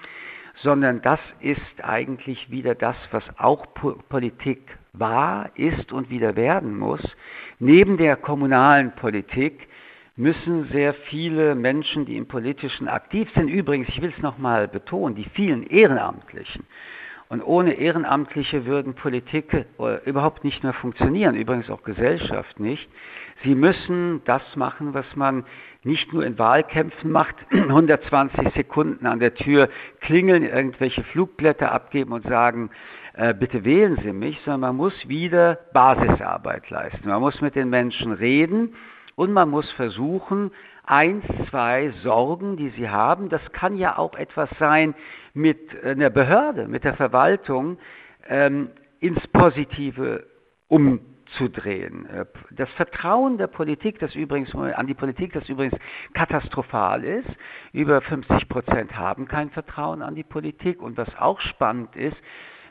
[0.62, 3.66] sondern das ist eigentlich wieder das, was auch
[4.10, 7.02] Politik war, ist und wieder werden muss.
[7.60, 9.68] Neben der kommunalen Politik
[10.16, 15.16] müssen sehr viele Menschen, die im Politischen aktiv sind, übrigens, ich will es nochmal betonen,
[15.16, 16.66] die vielen Ehrenamtlichen,
[17.30, 19.66] und ohne Ehrenamtliche würden Politik äh,
[20.06, 22.88] überhaupt nicht mehr funktionieren, übrigens auch Gesellschaft nicht.
[23.44, 25.44] Sie müssen das machen, was man
[25.84, 29.70] nicht nur in Wahlkämpfen macht, 120 Sekunden an der Tür
[30.02, 32.70] klingeln, irgendwelche Flugblätter abgeben und sagen,
[33.14, 37.10] äh, bitte wählen Sie mich, sondern man muss wieder Basisarbeit leisten.
[37.10, 38.76] Man muss mit den Menschen reden
[39.16, 40.52] und man muss versuchen,
[40.86, 44.96] eins, zwei Sorgen, die sie haben, das kann ja auch etwas sein
[45.34, 47.78] mit einer Behörde, mit der Verwaltung,
[48.28, 50.26] ähm, ins Positive
[50.68, 52.06] umzusetzen zu drehen.
[52.06, 55.78] Äh, das Vertrauen der Politik, das übrigens an die Politik, das übrigens
[56.14, 57.30] katastrophal ist.
[57.72, 60.82] Über 50 Prozent haben kein Vertrauen an die Politik.
[60.82, 62.18] Und was auch spannend ist,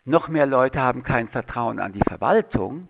[0.04, 2.88] noch mehr Leute haben kein Vertrauen an die Verwaltung.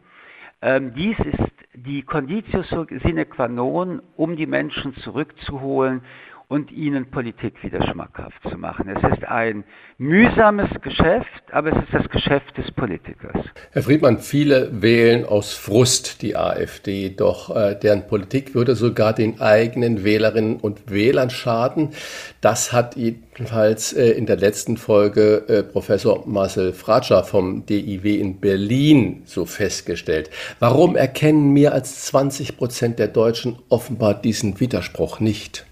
[0.62, 6.02] Ähm, dies ist die Conditio sine qua non, um die Menschen zurückzuholen
[6.52, 8.86] und ihnen Politik wieder schmackhaft zu machen.
[8.86, 9.64] Es ist ein
[9.96, 13.46] mühsames Geschäft, aber es ist das Geschäft des Politikers.
[13.70, 19.40] Herr Friedmann, viele wählen aus Frust die AfD, doch äh, deren Politik würde sogar den
[19.40, 21.94] eigenen Wählerinnen und Wählern schaden.
[22.42, 28.40] Das hat jedenfalls äh, in der letzten Folge äh, Professor Marcel Fratscher vom DIW in
[28.40, 30.28] Berlin so festgestellt.
[30.58, 35.64] Warum erkennen mehr als 20 Prozent der Deutschen offenbar diesen Widerspruch nicht?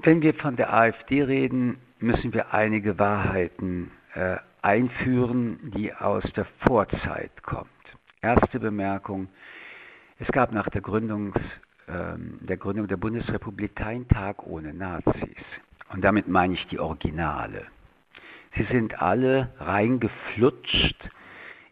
[0.00, 6.46] Wenn wir von der AfD reden, müssen wir einige Wahrheiten äh, einführen, die aus der
[6.66, 7.68] Vorzeit kommt.
[8.22, 9.28] Erste Bemerkung.
[10.20, 11.36] Es gab nach der, Gründungs,
[11.88, 15.42] äh, der Gründung der Bundesrepublik keinen Tag ohne Nazis.
[15.92, 17.66] Und damit meine ich die Originale.
[18.56, 21.10] Sie sind alle reingeflutscht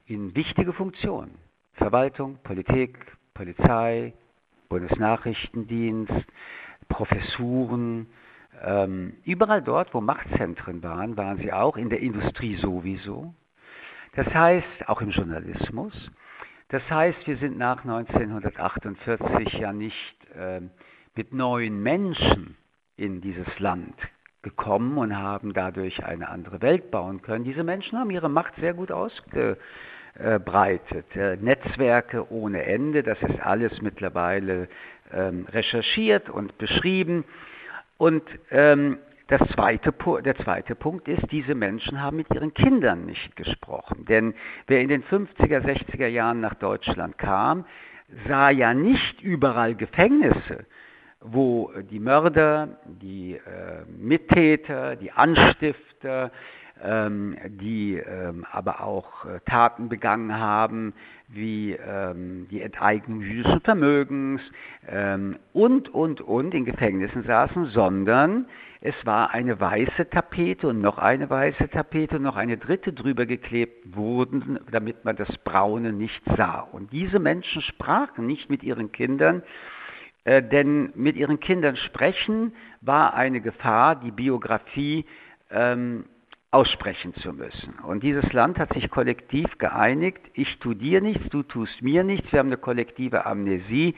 [0.07, 1.37] in wichtige Funktionen.
[1.75, 2.99] Verwaltung, Politik,
[3.35, 4.15] Polizei,
[4.69, 6.27] Bundesnachrichtendienst,
[6.88, 8.07] Professuren,
[8.64, 13.35] ähm, überall dort, wo Machtzentren waren, waren sie auch, in der Industrie sowieso.
[14.14, 15.92] Das heißt, auch im Journalismus.
[16.68, 20.62] Das heißt, wir sind nach 1948 ja nicht äh,
[21.14, 22.57] mit neuen Menschen
[22.96, 23.94] in dieses Land
[24.42, 27.44] gekommen und haben dadurch eine andere Welt bauen können.
[27.44, 29.46] Diese Menschen haben ihre Macht sehr gut ausgebreitet.
[31.14, 34.68] Äh, Netzwerke ohne Ende, das ist alles mittlerweile
[35.12, 37.25] ähm, recherchiert und beschrieben.
[37.99, 39.92] Und ähm, das zweite,
[40.25, 44.05] der zweite Punkt ist, diese Menschen haben mit ihren Kindern nicht gesprochen.
[44.07, 44.35] Denn
[44.69, 47.64] wer in den 50er, 60er Jahren nach Deutschland kam,
[48.29, 50.64] sah ja nicht überall Gefängnisse,
[51.21, 56.31] wo die Mörder, die äh, Mittäter, die Anstifter,
[56.83, 60.93] ähm, die ähm, aber auch äh, Taten begangen haben,
[61.29, 64.41] wie ähm, die Enteignung jüdischen Vermögens
[64.89, 68.47] ähm, und, und, und in Gefängnissen saßen, sondern
[68.81, 73.27] es war eine weiße Tapete und noch eine weiße Tapete und noch eine dritte drüber
[73.27, 76.61] geklebt wurden, damit man das Braune nicht sah.
[76.61, 79.43] Und diese Menschen sprachen nicht mit ihren Kindern,
[80.25, 85.07] äh, denn mit ihren Kindern sprechen war eine Gefahr, die Biografie
[85.51, 86.05] ähm,
[86.57, 87.75] aussprechen zu müssen.
[87.87, 92.33] Und dieses Land hat sich kollektiv geeinigt, ich tue dir nichts, du tust mir nichts,
[92.33, 93.95] wir haben eine kollektive Amnesie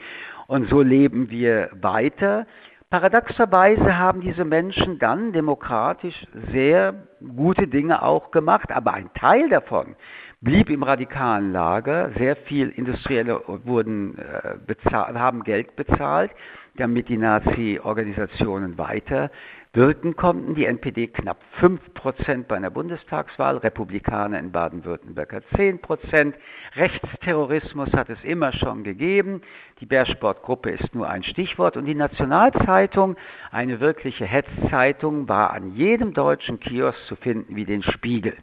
[0.47, 2.45] und so leben wir weiter.
[2.89, 9.95] Paradoxerweise haben diese Menschen dann demokratisch sehr gute Dinge auch gemacht, aber ein Teil davon
[10.41, 12.11] blieb im radikalen Lager.
[12.17, 16.31] Sehr viel Industrielle wurden, äh, haben Geld bezahlt,
[16.75, 19.31] damit die Nazi-Organisationen weiter
[19.73, 20.55] wirken konnten.
[20.55, 26.33] Die NPD knapp 5% bei einer Bundestagswahl, Republikaner in Baden-Württemberg hat 10%.
[26.75, 29.41] Rechtsterrorismus hat es immer schon gegeben.
[29.79, 31.77] Die Bärsportgruppe ist nur ein Stichwort.
[31.77, 33.15] Und die Nationalzeitung,
[33.51, 38.35] eine wirkliche Hetzzeitung, war an jedem deutschen Kiosk zu finden wie den Spiegel.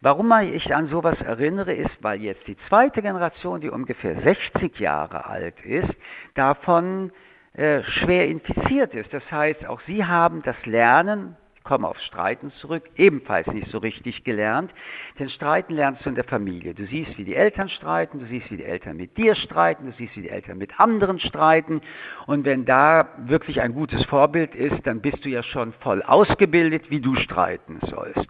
[0.00, 5.26] Warum ich an sowas erinnere, ist, weil jetzt die zweite Generation, die ungefähr 60 Jahre
[5.26, 5.90] alt ist,
[6.34, 7.12] davon
[7.56, 9.12] äh, schwer infiziert ist.
[9.14, 13.78] Das heißt, auch sie haben das Lernen, ich komme aufs Streiten zurück, ebenfalls nicht so
[13.78, 14.70] richtig gelernt.
[15.18, 16.74] Denn Streiten lernst du in der Familie.
[16.74, 19.92] Du siehst, wie die Eltern streiten, du siehst, wie die Eltern mit dir streiten, du
[19.92, 21.80] siehst, wie die Eltern mit anderen streiten.
[22.26, 26.90] Und wenn da wirklich ein gutes Vorbild ist, dann bist du ja schon voll ausgebildet,
[26.90, 28.28] wie du streiten sollst.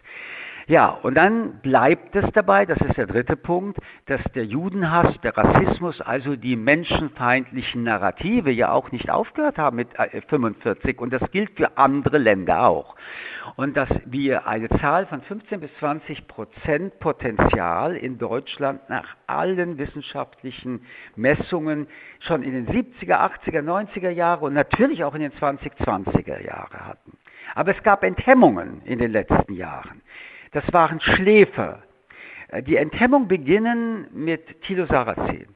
[0.68, 5.36] Ja, und dann bleibt es dabei, das ist der dritte Punkt, dass der Judenhass, der
[5.36, 9.90] Rassismus, also die menschenfeindlichen Narrative ja auch nicht aufgehört haben mit
[10.28, 12.96] 45 äh, und das gilt für andere Länder auch.
[13.54, 19.78] Und dass wir eine Zahl von 15 bis 20 Prozent Potenzial in Deutschland nach allen
[19.78, 21.86] wissenschaftlichen Messungen
[22.18, 27.12] schon in den 70er, 80er, 90er Jahren und natürlich auch in den 2020er Jahren hatten.
[27.54, 30.02] Aber es gab Enthemmungen in den letzten Jahren
[30.52, 31.82] das waren Schläfer.
[32.48, 35.46] Äh, die Enthemmung beginnen mit Thilo Sarrazin.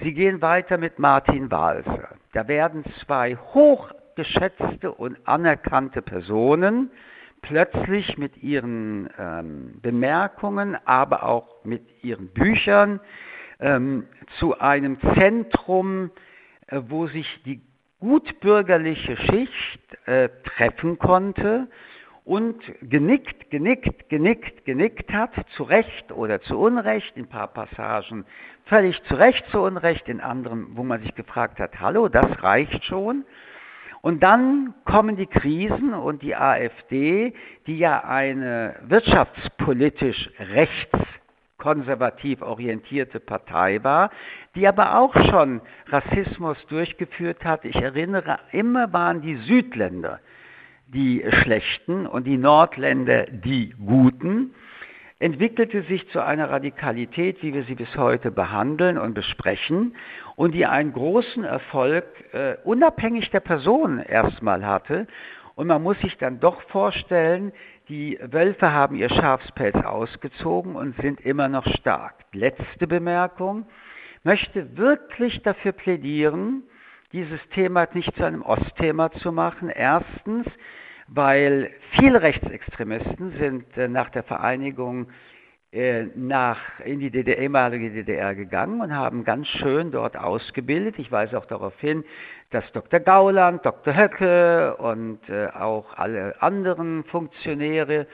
[0.00, 2.16] Sie gehen weiter mit Martin Walser.
[2.32, 6.90] Da werden zwei hochgeschätzte und anerkannte Personen
[7.42, 13.00] plötzlich mit ihren ähm, Bemerkungen, aber auch mit ihren Büchern
[13.60, 14.06] ähm,
[14.38, 16.10] zu einem Zentrum,
[16.68, 17.60] äh, wo sich die
[18.00, 21.68] gutbürgerliche Schicht äh, treffen konnte
[22.24, 28.24] und genickt, genickt, genickt, genickt hat, zu Recht oder zu Unrecht, in ein paar Passagen
[28.66, 32.84] völlig zu Recht, zu Unrecht, in anderen, wo man sich gefragt hat, hallo, das reicht
[32.84, 33.24] schon.
[34.02, 37.34] Und dann kommen die Krisen und die AfD,
[37.66, 40.98] die ja eine wirtschaftspolitisch rechts
[41.58, 44.10] konservativ orientierte Partei war,
[44.56, 47.64] die aber auch schon Rassismus durchgeführt hat.
[47.64, 50.18] Ich erinnere, immer waren die Südländer
[50.92, 54.54] die Schlechten und die Nordländer die Guten,
[55.18, 59.96] entwickelte sich zu einer Radikalität, wie wir sie bis heute behandeln und besprechen
[60.36, 65.06] und die einen großen Erfolg äh, unabhängig der Person erstmal hatte.
[65.54, 67.52] Und man muss sich dann doch vorstellen,
[67.88, 72.14] die Wölfe haben ihr Schafspelz ausgezogen und sind immer noch stark.
[72.32, 73.66] Letzte Bemerkung,
[74.24, 76.64] möchte wirklich dafür plädieren,
[77.12, 79.68] dieses Thema nicht zu einem Ostthema zu machen.
[79.68, 80.46] Erstens,
[81.14, 85.08] weil viele Rechtsextremisten sind äh, nach der Vereinigung
[85.72, 90.98] äh, nach, in die DDR, ehemalige DDR gegangen und haben ganz schön dort ausgebildet.
[90.98, 92.04] Ich weise auch darauf hin,
[92.50, 93.00] dass Dr.
[93.00, 93.94] Gauland, Dr.
[93.94, 98.06] Höcke und äh, auch alle anderen Funktionäre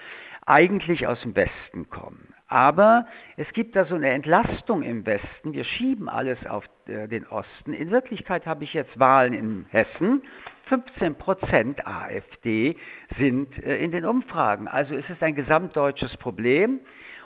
[0.47, 2.33] eigentlich aus dem Westen kommen.
[2.49, 5.53] Aber es gibt da so eine Entlastung im Westen.
[5.53, 7.75] Wir schieben alles auf den Osten.
[7.75, 10.23] In Wirklichkeit habe ich jetzt Wahlen in Hessen.
[10.69, 12.77] 15 Prozent AfD
[13.19, 14.69] sind äh, in den Umfragen.
[14.69, 16.81] Also es ist ein gesamtdeutsches Problem.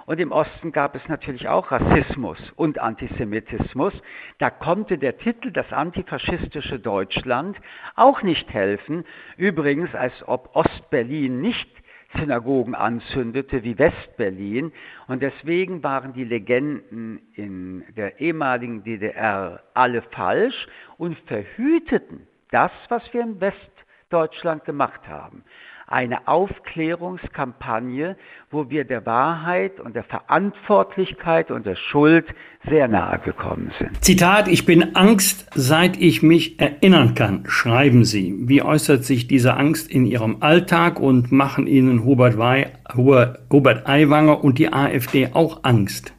[0.05, 3.93] Und im Osten gab es natürlich auch Rassismus und Antisemitismus.
[4.38, 7.57] Da konnte der Titel Das antifaschistische Deutschland
[7.95, 9.05] auch nicht helfen.
[9.36, 11.70] Übrigens, als ob Ostberlin nicht
[12.18, 14.72] Synagogen anzündete wie Westberlin.
[15.07, 20.66] Und deswegen waren die Legenden in der ehemaligen DDR alle falsch
[20.99, 25.45] und verhüteten das, was wir in Westdeutschland gemacht haben
[25.93, 28.17] eine Aufklärungskampagne,
[28.51, 32.27] wo wir der Wahrheit und der Verantwortlichkeit und der Schuld
[32.69, 34.03] sehr nahe gekommen sind.
[34.03, 38.35] Zitat, ich bin Angst, seit ich mich erinnern kann, schreiben Sie.
[38.39, 44.43] Wie äußert sich diese Angst in Ihrem Alltag und machen Ihnen Hubert, Wei, Hubert Aiwanger
[44.43, 46.15] und die AfD auch Angst?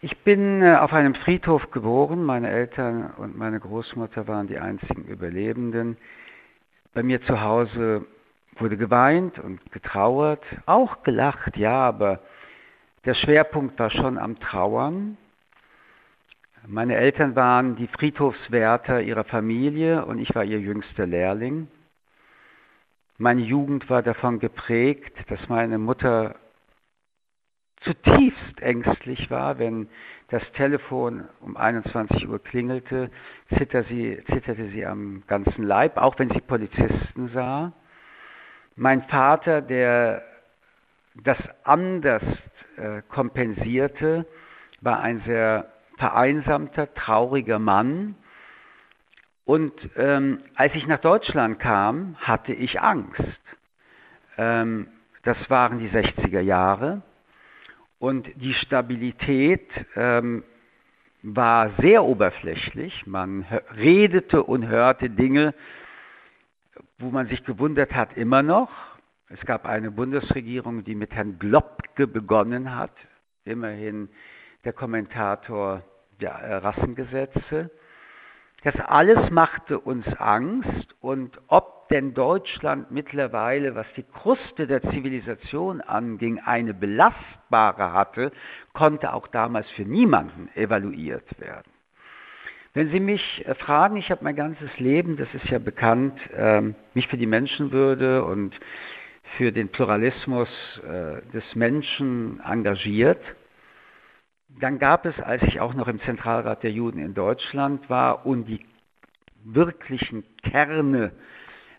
[0.00, 2.22] Ich bin äh, auf einem Friedhof geboren.
[2.22, 5.96] Meine Eltern und meine Großmutter waren die einzigen Überlebenden.
[6.94, 8.06] Bei mir zu Hause
[8.58, 12.20] wurde geweint und getrauert, auch gelacht, ja, aber
[13.04, 15.16] der Schwerpunkt war schon am Trauern.
[16.64, 21.66] Meine Eltern waren die Friedhofswärter ihrer Familie und ich war ihr jüngster Lehrling.
[23.16, 26.36] Meine Jugend war davon geprägt, dass meine Mutter
[27.80, 29.88] zutiefst ängstlich war, wenn
[30.28, 33.10] das Telefon um 21 Uhr klingelte,
[33.48, 37.72] zitterte sie, zitterte sie am ganzen Leib, auch wenn sie Polizisten sah.
[38.76, 40.22] Mein Vater, der
[41.14, 42.22] das anders
[42.76, 44.26] äh, kompensierte,
[44.80, 48.14] war ein sehr vereinsamter, trauriger Mann.
[49.44, 53.22] Und ähm, als ich nach Deutschland kam, hatte ich Angst.
[54.36, 54.88] Ähm,
[55.24, 57.02] das waren die 60er Jahre.
[57.98, 60.44] Und die Stabilität ähm,
[61.22, 63.06] war sehr oberflächlich.
[63.06, 63.44] Man
[63.76, 65.54] redete und hörte Dinge,
[66.98, 68.70] wo man sich gewundert hat, immer noch.
[69.28, 72.92] Es gab eine Bundesregierung, die mit Herrn Globke begonnen hat,
[73.44, 74.08] immerhin
[74.64, 75.82] der Kommentator
[76.20, 77.70] der Rassengesetze.
[78.64, 85.80] Das alles machte uns Angst und ob denn Deutschland mittlerweile, was die Kruste der Zivilisation
[85.80, 88.32] anging, eine belastbare hatte,
[88.72, 91.70] konnte auch damals für niemanden evaluiert werden.
[92.74, 96.74] Wenn Sie mich äh, fragen, ich habe mein ganzes Leben, das ist ja bekannt, ähm,
[96.94, 98.54] mich für die Menschenwürde und
[99.36, 100.48] für den Pluralismus
[100.84, 103.20] äh, des Menschen engagiert,
[104.60, 108.46] dann gab es, als ich auch noch im Zentralrat der Juden in Deutschland war und
[108.46, 108.64] die
[109.44, 111.12] wirklichen Kerne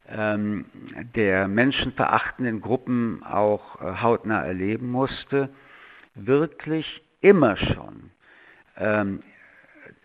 [0.09, 0.65] ähm,
[1.15, 5.49] der menschenverachtenden Gruppen auch äh, hautnah erleben musste,
[6.15, 8.11] wirklich immer schon
[8.77, 9.21] ähm,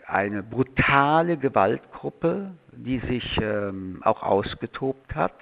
[0.06, 5.34] eine brutale Gewaltgruppe, die sich ähm, auch ausgetobt hat.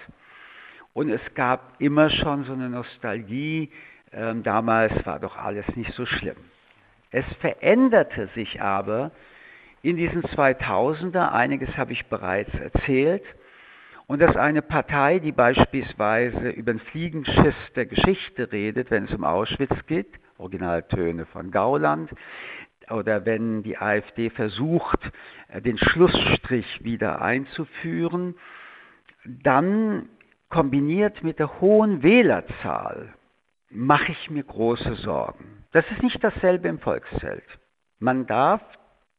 [0.93, 3.71] Und es gab immer schon so eine Nostalgie,
[4.13, 6.37] ähm, damals war doch alles nicht so schlimm.
[7.11, 9.11] Es veränderte sich aber
[9.83, 13.25] in diesen 2000er, einiges habe ich bereits erzählt,
[14.13, 19.25] und dass eine Partei, die beispielsweise über den Fliegenschiss der Geschichte redet, wenn es um
[19.25, 20.07] Auschwitz geht,
[20.37, 22.11] Originaltöne von Gauland,
[22.91, 25.01] oder wenn die AfD versucht,
[25.49, 28.35] äh, den Schlussstrich wieder einzuführen,
[29.25, 30.11] dann
[30.51, 33.15] kombiniert mit der hohen Wählerzahl
[33.71, 35.65] mache ich mir große Sorgen.
[35.73, 37.47] Das ist nicht dasselbe im Volkszelt.
[37.99, 38.61] Man darf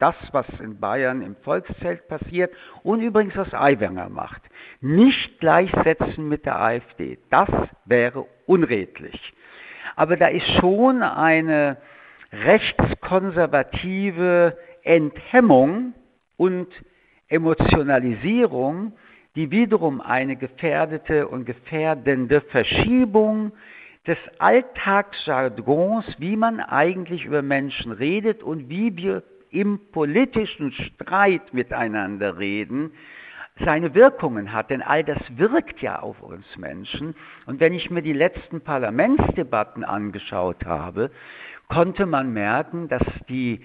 [0.04, 4.42] das, was in Bayern im Volkszelt passiert und übrigens was Aiwanger macht,
[4.82, 7.20] nicht gleichsetzen mit der AfD.
[7.30, 7.48] Das
[7.86, 9.34] wäre unredlich.
[9.96, 11.78] aber da ist schon eine
[12.34, 15.94] rechtskonservative Enthemmung
[16.36, 16.68] und
[17.30, 18.92] Emotionalisierung,
[19.36, 23.54] die wiederum eine gefährdete und gefährdende Verschiebung
[24.06, 29.24] des Alltagsjargons, wie man eigentlich über Menschen redet und wie wir
[29.54, 32.92] im politischen Streit miteinander reden,
[33.60, 34.72] seine Wirkungen hat.
[34.72, 37.16] Denn all das wirkt ja auf uns Menschen.
[37.46, 41.12] Und wenn ich mir die letzten Parlamentsdebatten angeschaut habe,
[41.70, 43.62] konnte man merken, dass die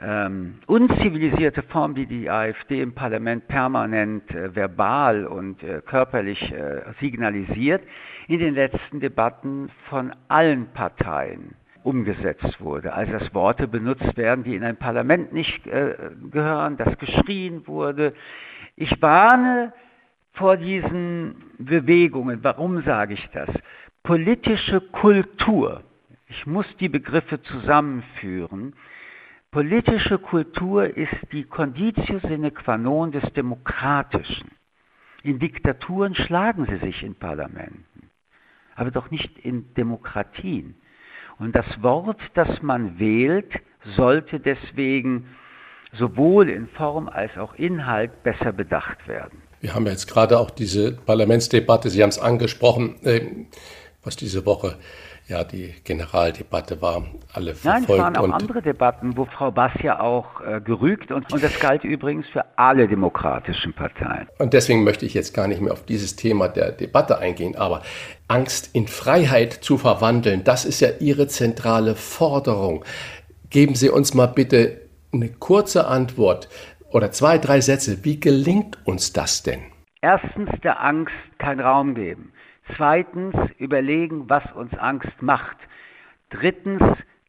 [0.00, 6.82] ähm, unzivilisierte Form, die die AfD im Parlament permanent äh, verbal und äh, körperlich äh,
[7.00, 7.82] signalisiert,
[8.28, 11.54] in den letzten Debatten von allen Parteien
[11.88, 12.92] umgesetzt wurde.
[12.92, 15.94] Also dass Worte benutzt werden, die in ein Parlament nicht äh,
[16.30, 18.14] gehören, dass geschrien wurde.
[18.76, 19.72] Ich warne
[20.32, 22.40] vor diesen Bewegungen.
[22.42, 23.48] Warum sage ich das?
[24.02, 25.82] Politische Kultur.
[26.28, 28.74] Ich muss die Begriffe zusammenführen
[29.50, 34.50] Politische Kultur ist die Conditio sine qua non des Demokratischen.
[35.22, 38.10] In Diktaturen schlagen sie sich in Parlamenten,
[38.76, 40.74] aber doch nicht in Demokratien.
[41.38, 43.52] Und das Wort, das man wählt,
[43.96, 45.28] sollte deswegen
[45.96, 49.42] sowohl in Form als auch Inhalt besser bedacht werden.
[49.60, 53.46] Wir haben jetzt gerade auch diese Parlamentsdebatte, Sie haben es angesprochen, äh,
[54.04, 54.76] was diese Woche
[55.28, 57.04] ja, die Generaldebatte war,
[57.34, 57.88] alle verfolgt.
[57.88, 61.42] Nein, es waren auch andere Debatten, wo Frau Bass ja auch äh, gerügt und, und
[61.42, 64.26] das galt übrigens für alle demokratischen Parteien.
[64.38, 67.82] Und deswegen möchte ich jetzt gar nicht mehr auf dieses Thema der Debatte eingehen, aber
[68.26, 72.84] Angst in Freiheit zu verwandeln, das ist ja Ihre zentrale Forderung.
[73.50, 74.80] Geben Sie uns mal bitte
[75.12, 76.48] eine kurze Antwort
[76.90, 78.02] oder zwei, drei Sätze.
[78.02, 79.60] Wie gelingt uns das denn?
[80.00, 82.32] Erstens der Angst keinen Raum geben.
[82.76, 85.56] Zweitens überlegen, was uns Angst macht.
[86.30, 86.82] Drittens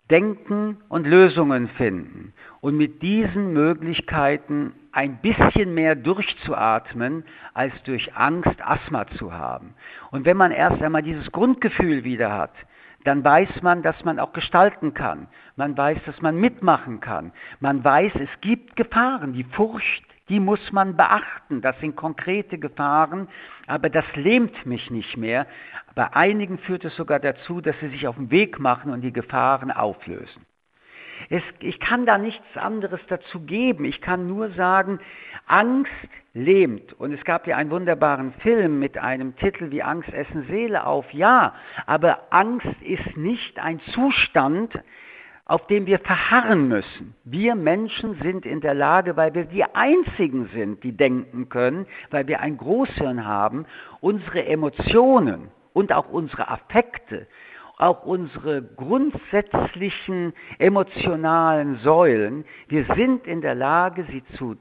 [0.09, 2.33] denken und Lösungen finden.
[2.61, 7.23] Und mit diesen Möglichkeiten ein bisschen mehr durchzuatmen,
[7.53, 9.75] als durch Angst Asthma zu haben.
[10.11, 12.53] Und wenn man erst einmal dieses Grundgefühl wieder hat,
[13.05, 15.27] dann weiß man, dass man auch gestalten kann.
[15.55, 17.31] Man weiß, dass man mitmachen kann.
[17.59, 19.33] Man weiß, es gibt Gefahren.
[19.33, 21.61] Die Furcht die muss man beachten.
[21.61, 23.27] Das sind konkrete Gefahren,
[23.67, 25.47] aber das lähmt mich nicht mehr.
[25.95, 29.13] Bei einigen führt es sogar dazu, dass sie sich auf den Weg machen und die
[29.13, 30.45] Gefahren auflösen.
[31.29, 33.83] Es, ich kann da nichts anderes dazu geben.
[33.83, 34.99] Ich kann nur sagen,
[35.47, 35.91] Angst
[36.33, 36.93] lähmt.
[36.93, 41.11] Und es gab ja einen wunderbaren Film mit einem Titel wie Angst essen Seele auf.
[41.13, 41.55] Ja,
[41.85, 44.73] aber Angst ist nicht ein Zustand,
[45.49, 47.15] auf dem wir verharren müssen.
[47.23, 52.27] Wir Menschen sind in der Lage, weil wir die Einzigen sind, die denken können, weil
[52.27, 53.65] wir ein Großhirn haben,
[53.99, 57.25] unsere Emotionen und auch unsere Affekte,
[57.77, 64.55] auch unsere grundsätzlichen emotionalen Säulen, wir sind in der Lage, sie zu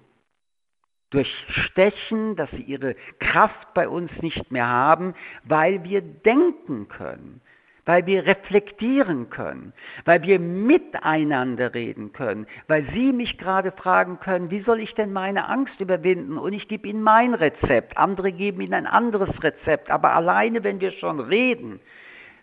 [1.10, 5.14] durchstechen, dass sie ihre Kraft bei uns nicht mehr haben,
[5.44, 7.42] weil wir denken können
[7.88, 9.72] weil wir reflektieren können,
[10.04, 15.10] weil wir miteinander reden können, weil Sie mich gerade fragen können, wie soll ich denn
[15.10, 16.36] meine Angst überwinden?
[16.36, 20.82] Und ich gebe Ihnen mein Rezept, andere geben Ihnen ein anderes Rezept, aber alleine, wenn
[20.82, 21.80] wir schon reden,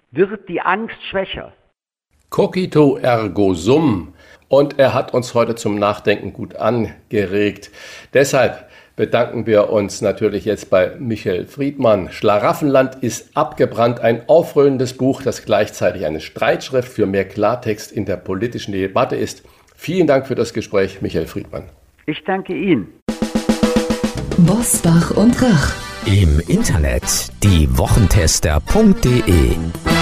[0.09, 1.53] wird die Angst schwächer.
[2.31, 4.15] Cogito ergo sum.
[4.47, 7.69] Und er hat uns heute zum Nachdenken gut angeregt.
[8.15, 12.11] Deshalb bedanken wir uns natürlich jetzt bei Michael Friedmann.
[12.11, 18.17] Schlaraffenland ist abgebrannt, ein aufrührendes Buch, das gleichzeitig eine Streitschrift für mehr Klartext in der
[18.17, 19.43] politischen Debatte ist.
[19.75, 21.63] Vielen Dank für das Gespräch, Michael Friedmann.
[22.05, 22.87] Ich danke Ihnen.
[24.37, 25.73] Bosbach und Rach.
[26.05, 27.03] Im Internet
[27.43, 29.94] diewochentester.de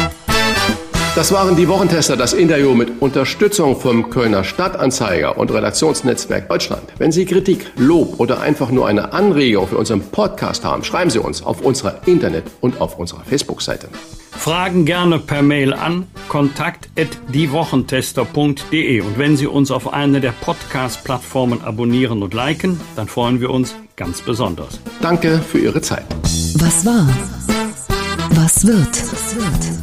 [1.15, 6.81] das waren die Wochentester, das Interview mit Unterstützung vom Kölner Stadtanzeiger und Redaktionsnetzwerk Deutschland.
[6.97, 11.19] Wenn Sie Kritik, Lob oder einfach nur eine Anregung für unseren Podcast haben, schreiben Sie
[11.19, 13.89] uns auf unserer Internet- und auf unserer Facebook-Seite.
[14.31, 22.23] Fragen gerne per Mail an kontakt@diewochentester.de und wenn Sie uns auf einer der Podcast-Plattformen abonnieren
[22.23, 24.79] und liken, dann freuen wir uns ganz besonders.
[25.01, 26.05] Danke für Ihre Zeit.
[26.55, 27.07] Was war?
[28.31, 28.89] Was wird?
[28.89, 29.82] Was wird?